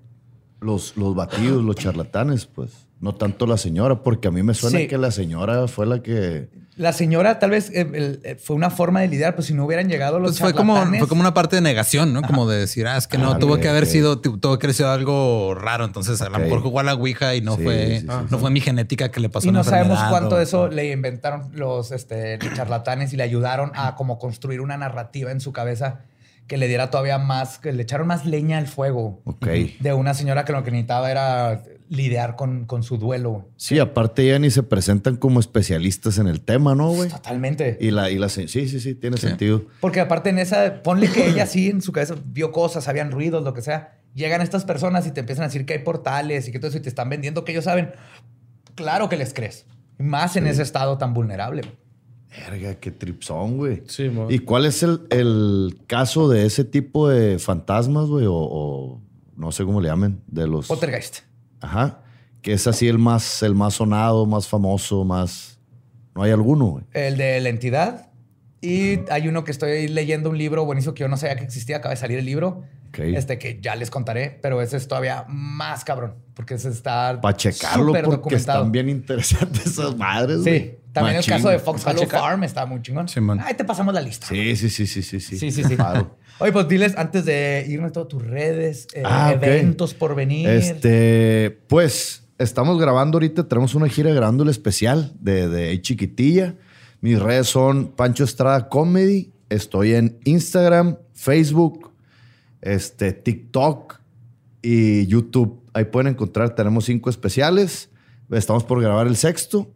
[0.60, 2.88] los, los batidos, los charlatanes, pues.
[3.02, 4.88] No tanto la señora, porque a mí me suena Sí.
[4.88, 6.50] que la señora fue la que.
[6.78, 9.66] La señora tal vez eh, el- eh, fue una forma de lidiar, pues si no
[9.66, 12.22] hubieran llegado los Pues fue como, fue como una parte de negación, ¿no?
[12.22, 14.68] Como de decir, ah, es que no, Ah, tuvo que haber sido, tu- tuvo que
[14.68, 15.84] haber sido algo raro.
[15.84, 18.28] Entonces, a lo mejor jugó a la Ouija y no Sí, fue, sí, sí, no
[18.30, 18.36] sí.
[18.38, 21.50] fue mi genética que le pasó Y no sabemos cuánto o- de eso le inventaron
[21.54, 26.02] los este, charlatanes y le ayudaron a como construir una narrativa en su cabeza
[26.48, 29.22] que le diera todavía más, que le echaron más leña al fuego.
[29.26, 29.46] Ok.
[29.80, 33.50] De una señora que lo que necesitaba era lidiar con, con su duelo.
[33.58, 37.10] Sí, aparte ya ni se presentan como especialistas en el tema, ¿no, güey?
[37.10, 37.78] Totalmente.
[37.82, 39.66] Y la, y la sí, sí, sí, tiene sentido.
[39.82, 43.44] Porque aparte en esa, ponle que ella sí en su cabeza vio cosas, habían ruidos,
[43.44, 44.00] lo que sea.
[44.16, 46.78] Llegan estas personas y te empiezan a decir que hay portales y que todo eso
[46.78, 47.92] y te están vendiendo que ellos saben.
[48.76, 49.66] Claro que les crees.
[49.98, 51.64] Más en ese estado tan vulnerable.
[52.30, 53.84] Verga, qué tripsón, güey.
[53.88, 54.32] Sí, mo.
[54.32, 58.28] ¿Y cuál es el, el caso de ese tipo de fantasmas, güey?
[58.28, 59.02] O, o
[59.36, 60.68] no sé cómo le llamen, de los.
[60.68, 61.30] Poltergeist.
[61.62, 62.00] Ajá.
[62.42, 65.60] Que es así el más, el más sonado, más famoso, más.
[66.16, 66.86] No hay alguno, güey.
[66.94, 68.08] El de la entidad.
[68.62, 71.78] Y hay uno que estoy leyendo un libro buenísimo que yo no sabía que existía.
[71.78, 72.64] Acaba de salir el libro.
[72.90, 73.00] Ok.
[73.00, 76.16] Este que ya les contaré, pero ese es todavía más cabrón.
[76.34, 77.20] Porque ese está.
[77.22, 78.60] Para checarlo, porque documentado.
[78.60, 80.50] están bien interesantes esas madres, Sí.
[80.50, 80.82] güey.
[80.92, 81.34] También Machín.
[81.34, 82.06] el caso de Fox Hollow.
[82.06, 83.08] Farm está muy chingón.
[83.08, 83.40] Simón.
[83.40, 84.28] Ahí te pasamos la lista.
[84.28, 85.38] Sí, sí, sí, sí, sí, sí.
[85.40, 85.76] Sí, sí, sí.
[85.78, 86.18] Claro.
[86.42, 90.50] Oye, pues diles antes de irnos todas tus redes, eh, Ah, eventos por venir.
[90.50, 96.56] Este, pues, estamos grabando ahorita, tenemos una gira grabando el especial de, de Chiquitilla.
[97.00, 99.32] Mis redes son Pancho Estrada Comedy.
[99.50, 101.92] Estoy en Instagram, Facebook,
[102.62, 104.00] este, TikTok
[104.62, 105.62] y YouTube.
[105.74, 107.90] Ahí pueden encontrar, tenemos cinco especiales.
[108.30, 109.70] Estamos por grabar el sexto.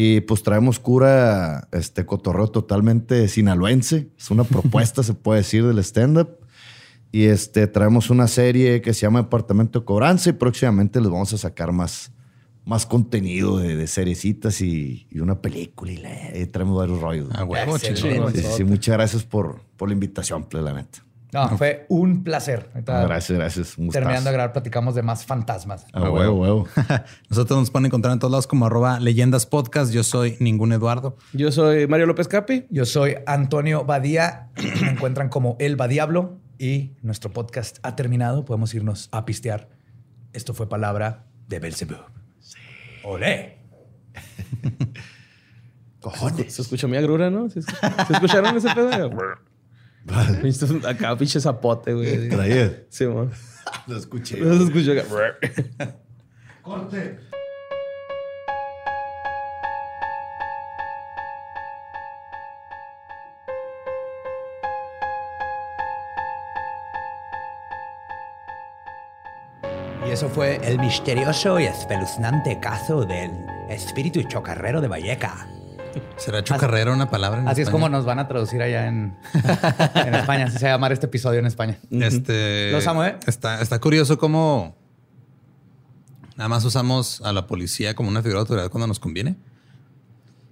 [0.00, 4.10] Y pues traemos cura, este cotorreo totalmente sinaloense.
[4.16, 6.28] Es una propuesta, se puede decir, del stand-up.
[7.10, 11.32] Y este, traemos una serie que se llama Departamento de Cobranza y próximamente les vamos
[11.32, 12.12] a sacar más,
[12.64, 15.90] más contenido de, de seriecitas y, y una película.
[15.90, 17.28] Y, la- y traemos varios rollos.
[17.34, 18.08] A huevo, Excelente.
[18.08, 18.32] chingón.
[18.34, 21.04] Sí, sí, sí, muchas gracias por, por la invitación, pues, la neta.
[21.32, 22.70] No, fue un placer.
[22.72, 23.76] Ahorita, Gracias, gracias.
[23.92, 25.84] Terminando de grabar, platicamos de más fantasmas.
[25.92, 26.68] A huevo, huevo.
[27.28, 29.92] Nosotros nos pueden encontrar en todos lados como arroba leyendas podcast.
[29.92, 31.16] Yo soy ningún Eduardo.
[31.34, 32.66] Yo soy Mario López Capi.
[32.70, 34.48] Yo soy Antonio Badía.
[34.82, 38.46] Me encuentran como El Badiablo y nuestro podcast ha terminado.
[38.46, 39.68] Podemos irnos a pistear.
[40.32, 41.98] Esto fue palabra de Belzebub.
[43.04, 43.58] ¡Olé!
[46.00, 46.54] Cojones.
[46.54, 47.50] Se escucha mi agrura, ¿no?
[47.50, 49.10] ¿Se, escucha- ¿Se escucharon ese pedo?
[50.42, 52.28] Pinche- Acá, pinche zapote, güey.
[52.28, 52.72] Traías.
[52.88, 53.30] Sí, mo.
[53.86, 54.38] Lo escuché.
[54.40, 55.04] No se escuchó acá.
[70.06, 73.30] Y eso fue el misterioso y espeluznante caso del
[73.68, 75.46] espíritu chocarrero de Valleca.
[76.16, 79.16] ¿Será chocarrero una palabra en Así es como nos van a traducir allá en,
[79.94, 80.46] en España.
[80.46, 81.78] Así se va a llamar este episodio en España.
[81.90, 83.16] Este, Los amo, ¿eh?
[83.26, 84.76] Está, está curioso cómo
[86.36, 89.36] nada más usamos a la policía como una figura de autoridad cuando nos conviene.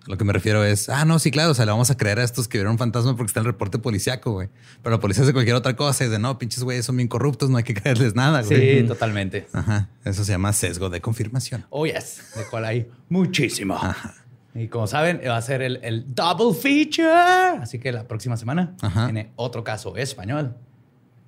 [0.06, 1.96] A lo que me refiero es, ah, no, sí, claro, o sea, le vamos a
[1.96, 4.48] creer a estos que vieron un fantasma porque está el reporte policiaco, güey.
[4.82, 7.50] Pero la policía hace cualquier otra cosa y de no, pinches güeyes son bien corruptos,
[7.50, 8.82] no hay que creerles nada, güey.
[8.82, 9.48] Sí, totalmente.
[9.52, 9.88] Ajá.
[10.04, 11.66] Eso se llama sesgo de confirmación.
[11.70, 12.22] Oh, yes.
[12.36, 13.80] De cual hay muchísimo.
[14.56, 17.58] Y como saben, va a ser el, el double feature.
[17.60, 19.04] Así que la próxima semana Ajá.
[19.04, 20.56] tiene otro caso español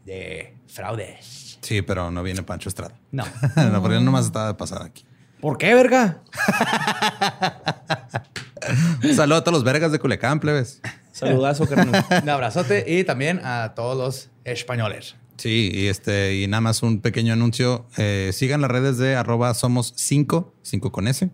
[0.05, 1.59] de fraudes.
[1.61, 2.95] Sí, pero no viene Pancho Estrada.
[3.11, 3.25] No.
[3.57, 5.05] no, porque él nomás estaba de pasada aquí.
[5.41, 6.23] ¿Por qué, verga?
[9.05, 10.81] Un saludo a todos los vergas de Culiacán, plebes.
[11.13, 12.05] Saludazo, carnal.
[12.23, 15.17] Un abrazote y también a todos los españoles.
[15.37, 17.87] Sí, y este, y nada más un pequeño anuncio.
[17.97, 21.31] Eh, sigan las redes de arroba somos 5, 5 con S.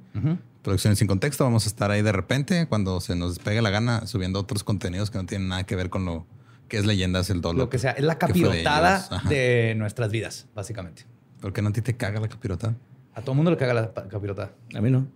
[0.65, 1.45] Producciones sin contexto.
[1.45, 5.11] Vamos a estar ahí de repente cuando se nos despegue la gana subiendo otros contenidos
[5.11, 6.27] que no tienen nada que ver con lo
[6.69, 7.59] ¿Qué es leyendas el dolo?
[7.59, 7.93] Lo que sea.
[7.93, 11.05] Es la ¿Qué fue de capirotada de, nuestras vidas, básicamente.
[11.41, 12.75] ¿Por qué no a ti te caga la capirotada?
[13.15, 14.53] A todo mundo le caga la capirotada.
[14.75, 15.07] A mí no.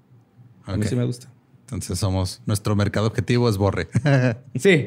[0.65, 1.29] A mí sí me gusta.
[1.62, 3.89] Entonces somos, nuestro mercado objetivo es Borre.
[4.55, 4.87] Sí.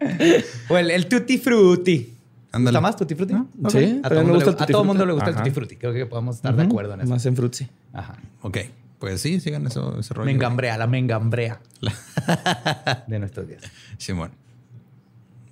[0.70, 2.15] o el, el tutti frutti.
[2.52, 2.76] Ándale.
[2.76, 3.34] ¿Gusta más tutti frutti?
[3.34, 3.70] Ok.
[3.70, 4.86] Sí, A todo, mundo, gusta le, a todo frutti.
[4.86, 5.38] mundo le gusta Ajá.
[5.38, 5.76] el tutti frutti.
[5.76, 7.10] Creo que podemos estar de acuerdo en eso.
[7.10, 7.68] Más en frutzi.
[7.92, 8.14] Ajá.
[8.42, 8.58] ok,
[8.98, 10.26] pues sí, sigan eso, ese rollo.
[10.26, 11.60] Mengambrea, la mengambrea
[13.06, 13.62] de nuestros días.
[13.98, 14.30] Simón.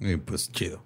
[0.00, 0.82] Y pues chido.